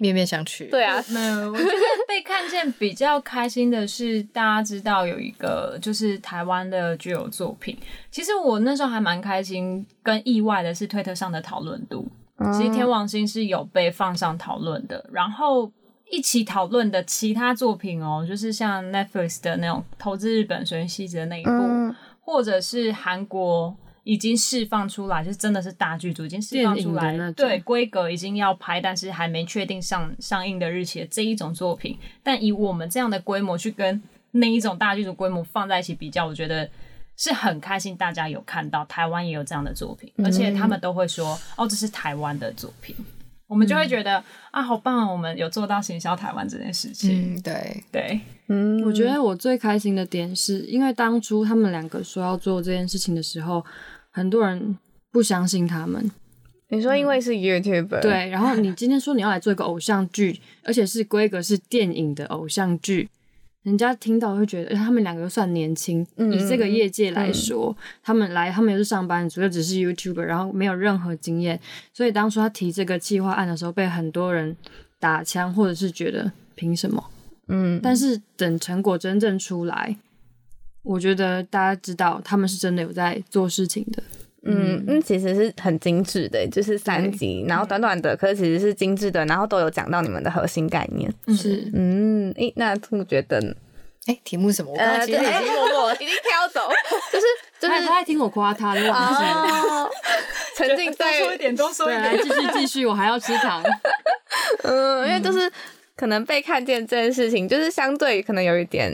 [0.01, 0.71] 面面相觑。
[0.71, 1.71] 对啊，没有，我觉得
[2.07, 7.77] 被看见比较开心的是，大家知道有一个就是台湾的具有作品。
[8.11, 12.07] 其实我那时候还蛮开心，跟意外的是推特上的讨论度。
[12.55, 15.71] 其实天王星是有被放上讨论的，然后
[16.11, 31.97] 一起讨论的其他作品哦，就是像 Netflix 的那种投资日本水原希子的那一部，嗯或者是韩国已经释放出来，就是真的是大剧组已经释放出来对规格已经要拍，但是还没确定上上映的日期的这一种作品。
[32.23, 36.69] 但以我们这样的规模去跟那一种大剧组规模放在一起比较，我觉得
[37.17, 42.97] 是很开心，大家有看到台湾也有这样的作品，而且他们都会说哦，这是台湾的作品。
[43.49, 45.13] 我们就会觉得、啊，好棒、啊！
[45.13, 47.35] 我们有做到行销台湾这件事情。
[47.35, 53.63] 嗯，对，对，嗯，我觉得我最开心的点是，因为当初他们两个说要做这件事情的时候，
[54.13, 54.79] 很多人
[55.11, 56.09] 不相信他们。
[56.69, 63.11] 你说因为是 YouTuber，，对，然后你今天说你要来做一个偶像剧，而且是规格是电影的偶像剧，
[63.63, 71.61] 人家听到会觉得，他们两个又算年轻，嗯以这个业界来说，他们来，他们又是上班族，又只是 YouTuber，然后没有任何经验，
[71.93, 74.57] 所以当初他提这个计划案的时候，被很多人
[74.99, 77.05] 打枪，或者是觉得凭什么？
[77.49, 79.97] 嗯，但是等成果真正出来，
[80.83, 84.03] 我觉得大家知道他们是真的有在做事情的。
[84.45, 91.09] 嗯嗯，其实是很精致的，就是三集，然后短短的，可是其实是精致的，然后都有讲到你们的核心概念。
[91.29, 93.55] 是，嗯，诶，那兔觉得呢？
[94.07, 94.73] 哎，题目什么？
[94.73, 96.69] 我刚呃，刚其实已经默默 已经挑走，
[97.13, 97.27] 就是
[97.61, 99.85] 就是他他在听我夸他，就忘记了。
[99.85, 99.91] 哦，
[100.57, 102.23] 沉浸 多说一在点，多说对，一来点。
[102.25, 103.63] 继续继续，我还要吃糖。
[104.65, 105.49] 嗯，因为就是
[105.95, 108.93] 可能被看见这件事情，就是相对可能有一点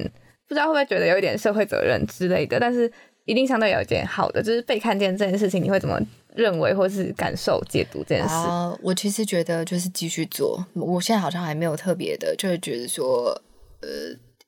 [0.49, 2.91] 不知道会不会觉得有一点社会责任之类的，但是
[3.27, 6.01] 一定相对有一点好的，就是被看见这件事情，你会怎么
[6.35, 8.35] 认为或是感受、解读这件事？
[8.35, 10.65] 啊，我其实觉得就是继续做。
[10.75, 13.31] 我现在好像还没有特别的，就是觉得说，
[13.83, 13.89] 呃，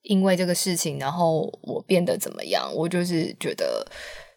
[0.02, 2.72] 因为这个事情，然后我变得怎么样？
[2.74, 3.86] 我就是觉得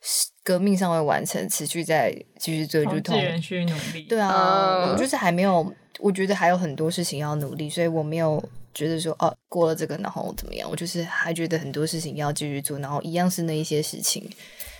[0.01, 4.01] 是革命尚未完成，持续在继续做，如同同志人需努力。
[4.09, 14.29] 对啊，嗯我就是还没有，我觉得还有很多事情要努力，所以我没有觉得说哦过了这个然后怎么样，我就是还觉得很多事情要继续做，然后一样是那一些事情，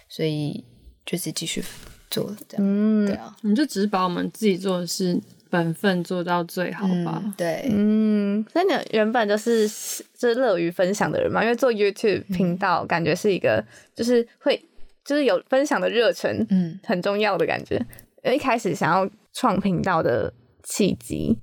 [0.10, 0.64] 所以
[1.06, 1.64] 就是继续
[2.10, 7.22] 做这样，嗯对啊，我们就只是把我们自己做的事本分做到最好吧。
[7.24, 9.68] 嗯对，嗯，所以你原本就是
[10.18, 13.64] 就是乐于分享的人嘛，因为做 YouTube 频道，感觉是一个
[13.96, 14.60] 就是会
[15.06, 17.76] 就是有分享的热忱，嗯，很重要的感觉。
[18.24, 20.34] 因为一开始想要创频道的
[20.64, 21.38] 契机，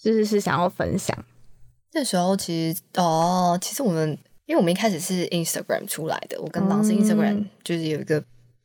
[0.00, 1.16] 就是是想要分享，
[1.92, 4.10] 那时候其实哦，其实我们
[4.46, 8.22] 因为我们一开始是 Instagram 出来的，我跟狼是 Instagram、就是有一个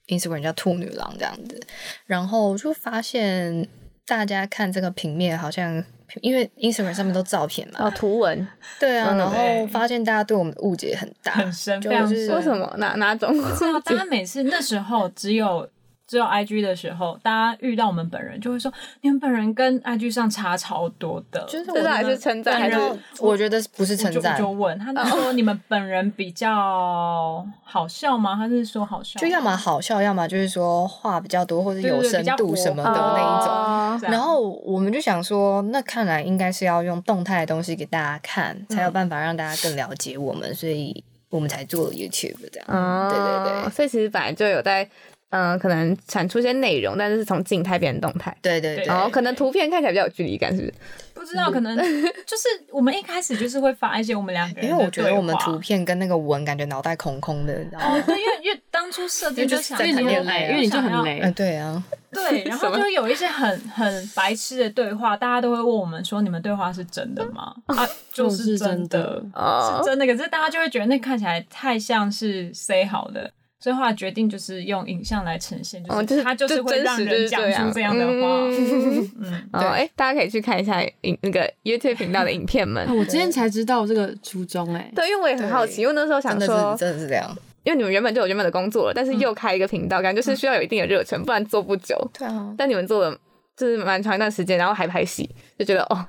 [0.07, 1.59] Instagram 叫兔女郎这样子，
[2.05, 3.67] 然后就发现
[4.05, 5.83] 大家看这个平面好像。
[6.21, 8.47] 因为 Instagram 上面都照片嘛，哦，图文，
[8.79, 9.17] 对啊，嗯。
[9.19, 12.35] 然后发现大家对我们的误解很大，很深，就是深。
[12.35, 12.67] 为什么？
[12.79, 13.31] 哪哪种？
[13.31, 15.69] 知道大家每次那时候只有
[16.09, 21.45] 只有 IG 的时候，大家遇到我们本人就会说，你们本人跟 IG 上差超多的。
[21.47, 22.77] 就是这是还是称赞还是
[23.19, 28.35] 我觉得不是称赞我就问他就说你们本人比较好笑吗？
[28.35, 34.09] 他是说好笑，就要么好笑，要么就是说话比较多，或者有深度什么的那一种。
[34.09, 42.67] 然后我们就想说，那看来应该是要用动态的东西给大家看，才有办法让大家更了解我们，所以我们才做了 YouTube 这样。
[42.67, 44.89] 嗯，对对对所以其实本来就有在，
[45.29, 48.35] 嗯、可能产出一些内容，但是是从静态变成动态。
[48.41, 50.73] 对对对，然后可能图片看起来比较有距离感，是不是？
[51.13, 51.75] 不知道，可能
[52.25, 57.85] 就是我们一开始就是会发一些我们两个人因为我觉得我们图片跟那个文感觉脑袋空空的，你知道吗？
[57.97, 70.05] 哦，对，因为因为当初设计就是想在谈说恋爱啊因为你就很想要累嗯，对啊， 对，然后就有一些很很白痴的对话，大家都会问我们说：“你们对话是真的吗？”啊，就就是真真的哦是真的。
[70.07, 78.11] 可是大家就会觉得那看起来太像是 say 好的，所以后来决定就是用影像来呈现，哦，就是它就是会让人讲出这样的话。
[78.47, 82.93] 嗯嗯， 哦，哎、大家可以去看一下影那个 YouTube 频道的影片们啊。
[82.93, 87.29] 我今天才知道这个初衷哎、对，因为我也很好奇，因为那时候想真的说，真的是这样。
[87.63, 91.95] 因为你们原本就有原本的工作了，但是又开一个频道，感觉就是需要有一定的热忱，不然做不久。
[92.17, 93.15] 对啊，但你们做了
[93.57, 95.29] 就是蛮长一段时间，然后还拍戏，
[95.59, 96.05] 就觉得哦，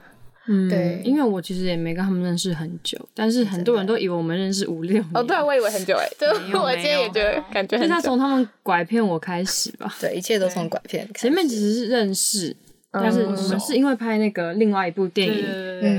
[0.46, 5.10] 嗯，对因为我其实也没跟他们认识很久，但是很多人都以为我们认识五六年。
[5.14, 7.78] 哦，对啊，我以为很久哎， 就没有我今天也觉得感觉很久。
[7.78, 9.94] 就是他从他们拐骗我开始吧。
[10.00, 11.28] 对，一切都从拐骗开始。
[11.28, 12.56] 前面其实是认识，
[12.90, 15.44] 但是我嗯们是因为拍那个另外一部电影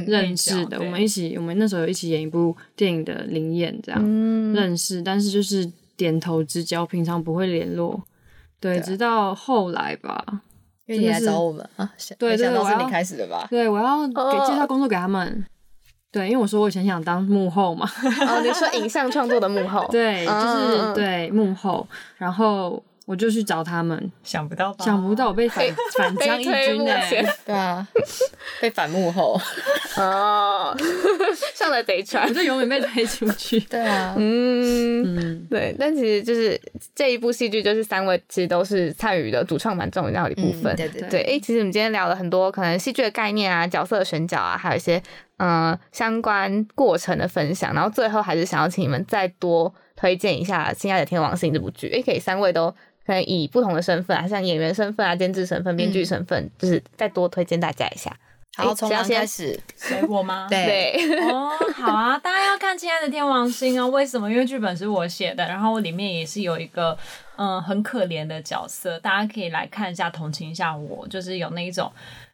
[0.08, 0.80] 认识的。
[0.80, 8.04] 我们一起，我们那时候有一起演一部电影的灵演，这样、嗯，认识，但是就是点头之交，平常不会联络。
[8.60, 10.42] 对，直到后来吧。
[10.96, 13.48] 因为你来找我们啊，对没想对我要到是你开始的吧？
[13.50, 15.46] 对，我要给哦介绍工作给他们。
[16.12, 17.90] 对，因为我说我以前想当幕后嘛，
[18.28, 21.88] 哦，你说影像创作的幕后， 对，就嗯是对幕后，
[22.18, 24.84] 然后我就去找他们，想不到吧？
[24.84, 25.66] 想不到我被反
[25.98, 27.88] 反被将一军呢、前 对啊，
[28.60, 29.40] 被反幕后。
[29.96, 30.76] 哦，
[31.56, 32.34] 上了贼船我。
[32.34, 33.60] 就永远被推出去。
[33.70, 36.60] 对啊，嗯，嗯，对，但其实就是
[36.96, 40.74] 这一部戏剧，就是三位其实都是参与的主创蛮重要的一部分。
[40.74, 44.98] 嗯对对对，诶，其实我们今天聊了很多可能戏剧的概念啊、角色的选角啊，还有一些
[45.38, 47.74] 嗯、呃相关过程的分享。
[47.74, 51.88] 然后最后还是想要请你们再多推荐一下《亲爱的天王星》这部剧。
[51.90, 52.74] 诶，可以三位都
[53.06, 58.16] 可以以不同的身份啊，像演员身份啊、监制身份、编剧身份，就是再多推荐大家一下。
[58.58, 59.60] 好，从狼谁要先开始。
[59.78, 60.48] 水果吗？
[60.50, 63.88] 对对，哦，好啊，大家要看《亲爱的天王星》啊！
[63.88, 64.30] 为什么？
[64.30, 66.98] 因为剧本是我写的，然后里面也是有一个
[67.38, 71.92] 嗯很可怜的角色，大家可以来看一下，同情一下我，就是有那一种。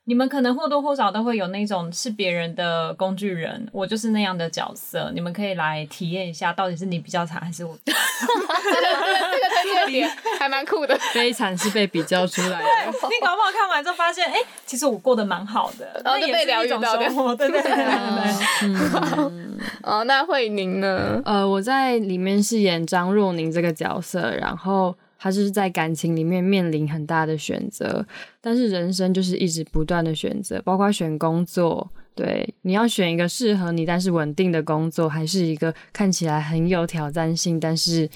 [0.10, 5.12] 你们可能或多或少都会有那种是别人的工具人，我就是那样的角色。
[5.14, 7.78] 你们可以来体验一下，到底是你比较惨还是我？
[7.84, 10.98] 这个这个这个推荐点还蛮酷的。
[11.14, 12.66] 悲惨是被比较出来的。
[13.10, 19.58] 你搞不好看完之后发现，哎、其实我过得蛮好的，然后就被疗愈到的生活，对对对对对。
[19.84, 21.22] 哦，那慧宁呢？
[21.26, 28.06] 呃，我在里面饰演张若宁这个角色，然后她就是在感情里面面临很大的选择，
[28.40, 31.90] 但是人生就是一直不断的选择，包括选工作。
[32.16, 38.10] 对，你要选一个适合你但是稳定的工作，还是一个看起来很有挑战性，但是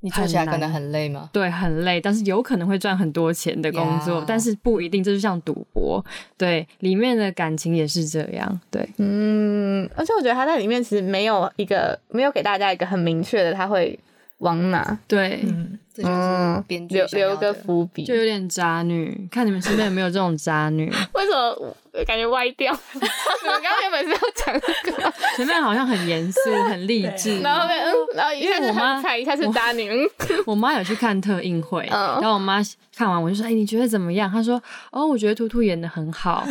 [0.00, 1.30] 你做起来可能很累吗？
[1.32, 6.04] 对很累，但是有可能会赚很多钱的工作呀但是不一定，这就像赌博。
[6.36, 8.60] 对，里面的感情也是这样。
[8.70, 13.98] 对，嗯，而且我觉得他在里面其实没有一个没有给大家一个很明确的他会
[14.42, 18.04] 往哪，对，嗯，这就是嗯，编剧留留个伏笔。
[18.04, 19.26] 就有点渣女。
[19.30, 20.86] 看你们身边有没有这种渣女？
[21.14, 21.76] 为什么我
[22.06, 22.72] 感觉歪掉？
[22.94, 30.08] 你们刚刚原本是要讲这个， 前面好像很严肃、很励志，然后后面嗯，然后一下我妈一下是渣女，嗯
[30.46, 32.60] 我妈有去看特映会，嗯然后我妈
[32.96, 34.62] 看完我就说：“哎、你觉得怎么样？”她说
[34.92, 36.46] ：“哦，我觉得图图演的很好。”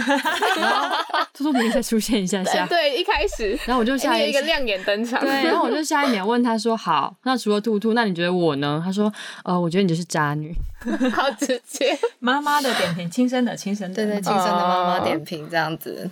[0.57, 0.95] 然后
[1.33, 9.11] 图图明明才出现一下下，对，一开始然后我就下一个亮眼登场，对，然后我就下一秒问她说：“好，那除了兔兔，那你觉得我呢？”她说
[9.45, 10.53] ：“呃，我觉得你就是渣女。
[11.13, 16.09] 好直接，妈妈的点评，亲生的，亲生的，对对，亲生的妈妈点评这样子。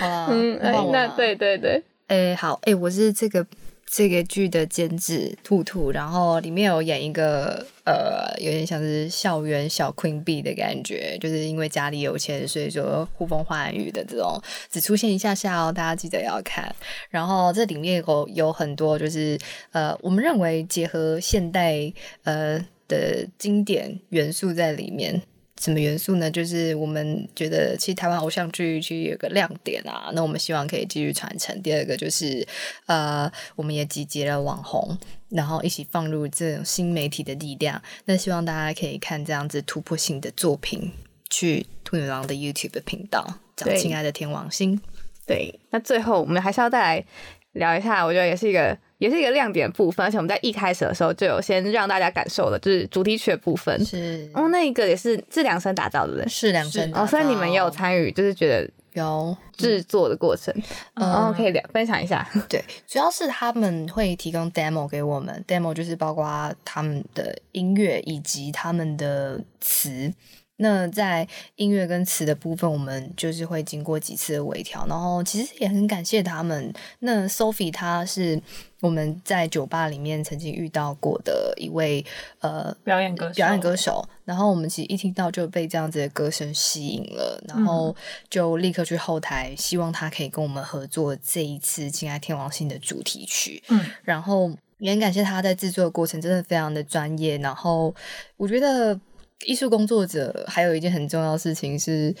[0.00, 0.58] 好啦，嗯，
[0.90, 3.46] 那对对对，哎、好，哎、我是这个
[3.86, 14.40] 这个剧的监制兔兔，然后里面有演一个呃，有点像是校园小 Queen Bee 的感觉，就是因为家里有钱，所以说呼风唤雨的这种，
[14.70, 16.74] 只出现一下下哦，大家记得要看。
[17.10, 19.38] 然后这里面有有很多就是
[19.72, 21.92] 呃，我们认为结合现代
[22.24, 22.58] 呃
[22.92, 25.22] 的经典元素在里面。
[25.60, 26.28] 什么元素呢？
[26.28, 31.62] 就是我们觉得其实台湾偶像剧其实有个亮点啊，那我们希望可以继续传承。
[31.62, 32.44] 第二个就是
[32.86, 37.80] 呃，我们也集结了网红，然后一起放入这种新媒体的力量。
[38.06, 40.90] 那希望大家可以看这样子突破性的作品，
[41.30, 43.24] 去兔女郎的 YouTube 频道
[43.54, 44.80] 找亲爱的天王星。
[45.26, 47.04] 对，那最后我们还是要再来
[47.52, 53.84] 聊一下，我觉得也是一个也是一个亮点部分，而且我们在一开始的时候就有先让大家感受的，就是主题曲的部分。
[53.84, 56.28] 是哦，那一个也是是量身打造的？
[56.28, 60.54] 是两声哦，所以你们也有参与，就是觉得有制作的过程，
[60.94, 62.24] 嗯哦，可以聊分享一下。
[62.48, 70.12] 对，主要是他们会提供 demo 给我们，demo 就是包括他们的音乐以及他们的词。
[70.56, 71.26] 那在
[71.56, 76.72] 音乐跟词的部分，我们就是会经过几次的微调，然后其实也很感谢他们。
[77.00, 78.40] 那 Sophie 她是
[78.80, 82.04] 我们在酒吧里面曾经遇到过的一位
[82.40, 87.94] 呃表演歌手表演歌手，然后我们其实一听到就被这样子的歌声吸引了，然后
[88.30, 93.62] 就立刻去后台，希望他可以跟我们合作这一次《亲爱天王星》的主题曲。
[93.68, 97.38] 嗯，然后也很感谢他在制作的过程真的非常的专业。
[97.38, 97.92] 然后
[98.36, 98.98] 我觉得
[99.44, 102.14] 艺术工作者还有一件很重要的事情是，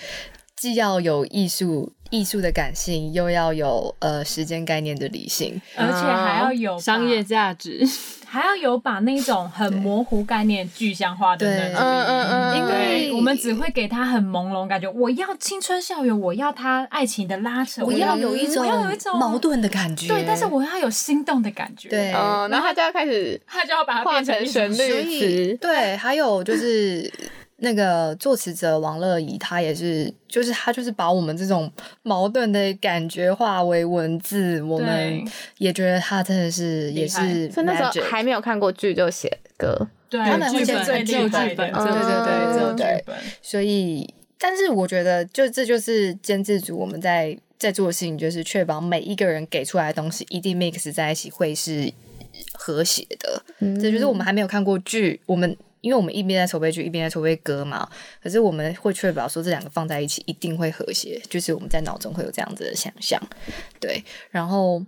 [0.62, 5.60] 既要有艺术艺术的感性，又要有呃时间概念的理性。
[5.74, 7.84] 而且还要有商业，价值，
[8.24, 11.74] 还要有把那种很模糊概念具象化的能力。
[11.74, 22.12] 嗯嗯嗯因为，我们只会给他很朦胧感觉，我要青春校园，我要他爱情的拉扯，我要有一种我要有一种矛盾的感觉，对，但是我要有心动的感觉，对。
[22.12, 25.56] 嗯，然后他就要开始他就要把它化变成旋律。
[25.56, 27.10] 对，还有就是
[27.64, 31.70] 那个作词者王乐怡，他也是，就是他就是把我们这种
[32.02, 35.24] 矛盾的感觉化为文字，我们
[35.58, 51.92] 也觉得他真的是也是所以那时候还没有看过剧就写歌，对，他们会先做剧本对对对对对，所以，但是我觉得，就这就是监制组我们在在做的事情，就是确保每一个人给出来的东西一定 mix 在一起会是
[52.54, 53.40] 和谐的。
[53.60, 53.80] 嗯。
[53.80, 57.86] 这就是我们还没有看过剧，我们因为我们一边在筹备剧，一边在筹备歌嘛，
[58.22, 63.20] 可是我们会确保说这两个放在一起一定会和谐，就是我们在脑中会有这样子的想象，
[63.78, 64.82] 对，然后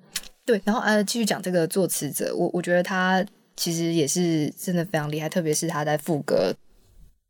[0.47, 3.24] 对，然后呃，继续讲这个作词者，我我觉得他
[3.57, 6.55] 其实也是真的非常厉害，特别是他在副歌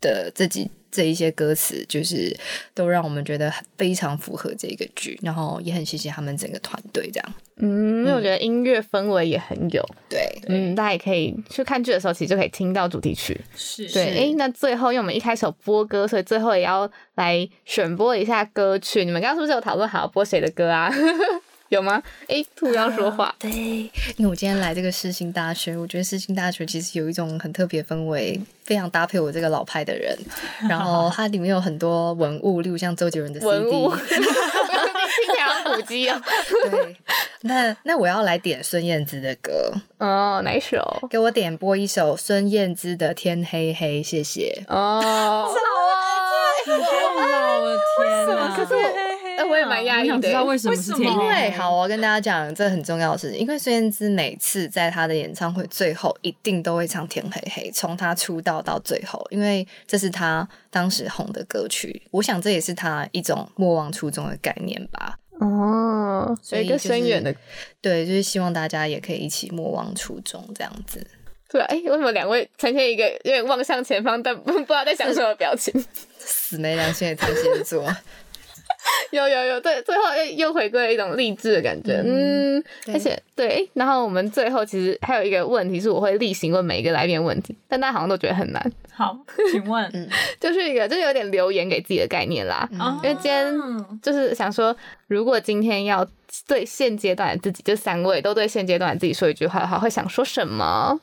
[0.00, 2.32] 的这几这一些歌词，就是
[2.72, 13.40] 都让我们觉得非常符合这个剧，然后也很谢谢他们整个团队这样，嗯，因为我觉得音乐氛围也很有，对，嗯，大家也可以去看剧的时候，其实就可以听到主题曲。
[13.56, 19.04] 是对，哎、那最后因为我们一开始有播歌，所以最后也要来选播一下歌曲。
[19.04, 20.88] 你们刚刚是不是有讨论好要播谁的歌啊？
[21.74, 22.02] 有吗？
[22.28, 23.34] 哎、兔要说话。
[23.38, 30.16] 对，因为我今天来这个世新大学，我觉得世新大学其实有一种很特别的氛围，非常搭配我这个老派的人。
[30.68, 33.46] 然后它里面有很多文物，例如像周杰伦的 CD。
[33.46, 34.22] 文物， 听
[35.34, 36.20] 起来好古迹哦。
[36.70, 36.96] 对，
[37.42, 41.06] 那那我要来点孙燕姿的歌，哦，哪一首？
[41.10, 44.62] 给我点播一首孙燕姿的《天黑黑》，谢谢。
[44.68, 45.52] 哦，
[46.66, 46.78] 我的
[47.98, 48.56] 天哪！
[48.56, 48.74] 可是
[49.36, 50.32] 我，哎、我也蛮压抑的想知。
[50.32, 53.38] 道为什么是为什么因为好，我要跟大家讲，这很重要的事情。
[53.38, 62.02] 因为孙燕姿每次在她的演唱会最后，一定都会唱《天黑黑》，从她出道到最后，因为这是她当时红的歌曲。
[62.10, 65.18] 我想这也是她一种莫忘初衷的概念吧。
[65.40, 67.34] 哦，一个所以就是深远的。
[67.80, 71.04] 对，就是希望大家也可以一起莫忘初衷，这样子。
[71.50, 75.72] 对，哎、为什么两位呈现一个有点望向前方，但不不知道在想什么表情？
[76.18, 77.86] 死没良心的天蝎座，
[79.10, 82.94] 有有有，对，最后又又回归了一种励志的感觉，嗯，对。
[82.94, 89.16] 而且对，然后我们最后其实还有一个问题是，我会例行问每一个来宾的问题，但大家好像都觉得很难，好，
[89.52, 90.08] 请问，
[90.40, 92.98] 就是一个就是有点留言给自己的概念啦，哦。
[93.02, 93.54] 因为今天
[94.02, 94.74] 就是想说，
[95.08, 96.06] 如果今天要
[96.46, 100.98] 对现阶段的自己，这三位都对现阶段的自己说一句话的话，会想说什么？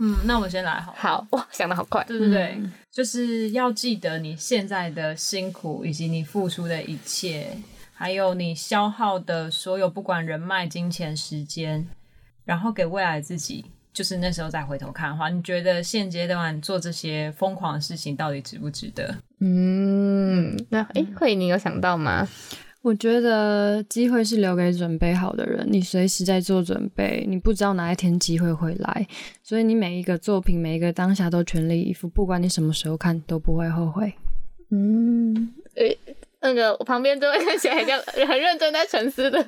[0.00, 0.98] 嗯，那我先来好了。
[0.98, 2.58] 好哇，想的好快，对对对，
[2.90, 7.54] 就是要记得你现在的辛苦，以及你付出的一切，
[7.92, 11.86] 还有你消耗的所有，不管人脉、金钱、时间，
[12.44, 19.14] 然后给未来自己，就是那时候再回头看的话，你觉得现阶段做这些疯狂的事情到底值不值得？
[19.40, 22.26] 嗯，那诶，慧，你有想到吗？
[22.82, 29.06] 我觉得机会是留给准备好的人，你随时在做准备，你不知道哪一天机会会来，
[29.42, 34.14] 所以你每一个作品、每一个当下都全力以赴，不管你什么时候看都不会后悔。
[34.70, 35.98] 嗯，诶，
[36.40, 39.46] 那个我旁边这位看起来很像很认真在沉思的。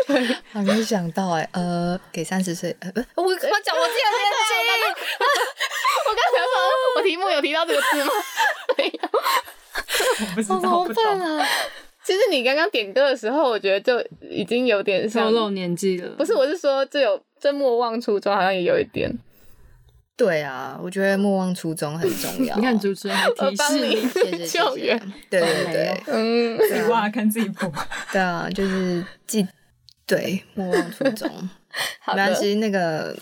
[0.50, 4.54] 还没想到哎、呃，给三十岁，呃，不我我讲我自己的年纪，
[6.08, 6.54] 我刚才说，
[6.96, 8.10] 我题目有提到这个字吗？
[8.78, 8.92] 没有。
[10.20, 11.46] 我不知道，怎么不懂办啊？
[12.10, 16.08] 其实你刚刚点歌的时候，我觉得就已经有点像透，露年纪了。
[16.18, 19.08] 不是，我是说，这有这莫忘初衷，好像也有一点。
[20.16, 22.56] 对啊，我觉得莫忘初衷很重要。
[22.56, 25.00] 你看主持人还提示你谢谢救援，
[25.30, 27.72] 对对对嗯，自己挖看自己补。
[28.10, 29.46] 对啊，就是记
[30.04, 31.30] 对莫忘初衷。
[32.02, 33.16] 好的没关，系，那个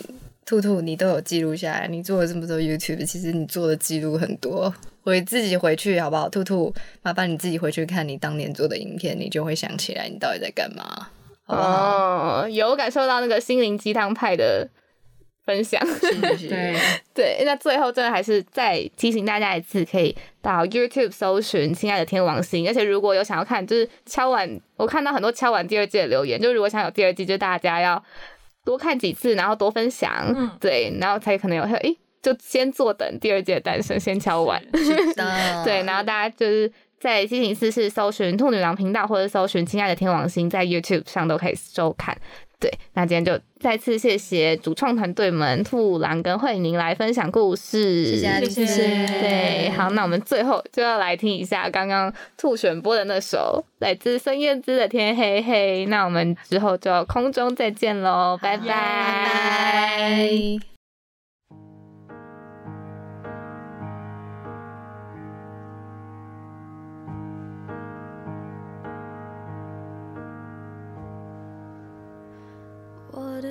[0.47, 4.73] 兔兔你都有记录下来，你做了这么多 YouTube，其实你做的记录很多。
[5.09, 6.29] 回自己回去好不好？
[6.29, 11.09] 兔兔，麻烦你自己回去看你当年做的影片，你就会想起来你到底在干嘛，
[11.43, 12.43] 好不好？
[12.43, 14.69] 哦，有感受到那个心灵鸡汤派的
[15.45, 15.85] 分享。
[15.85, 16.75] 是是是，对，
[17.13, 28.01] 对，那最后真的还是再提醒大家一次，可以到 YouTube 搜寻“亲爱的天王星”，而且如果有想要看，就是敲完，我看到很多敲完第二季的留言，就如果想有第二季，就大家要
[28.63, 36.71] 多看几次，然后多分享，嗯对，然后才可能有，诶，就先坐等第二季的诞生，先敲完， 对，然后大家就是。
[36.99, 42.13] 在激情四是搜寻兔女郎频道，或者搜寻“亲爱的天王星”，在 YouTube 上都可以收看。
[42.59, 55.85] 对，那今天就再次谢谢主创团队们兔郎跟慧宁来分享故事，谢谢谢谢对，好，那我们最后就要来听一下刚刚兔选播的那首来自孙燕姿的《天黑黑》。
[55.87, 60.19] 那我们之后就空中再见喽，拜拜。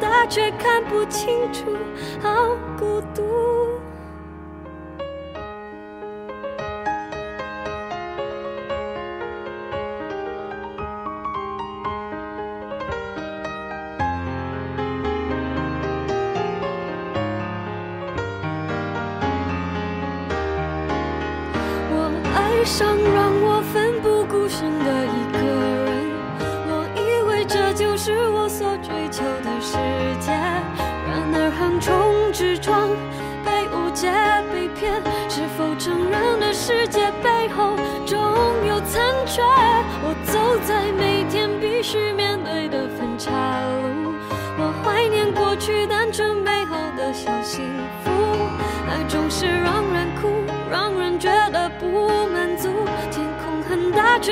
[0.00, 1.76] 大，却看不清楚，
[2.20, 3.22] 好孤独。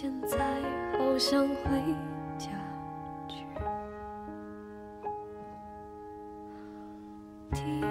[0.00, 0.38] 现在
[0.96, 1.82] 好想回
[2.38, 2.50] 家
[7.52, 7.87] 去。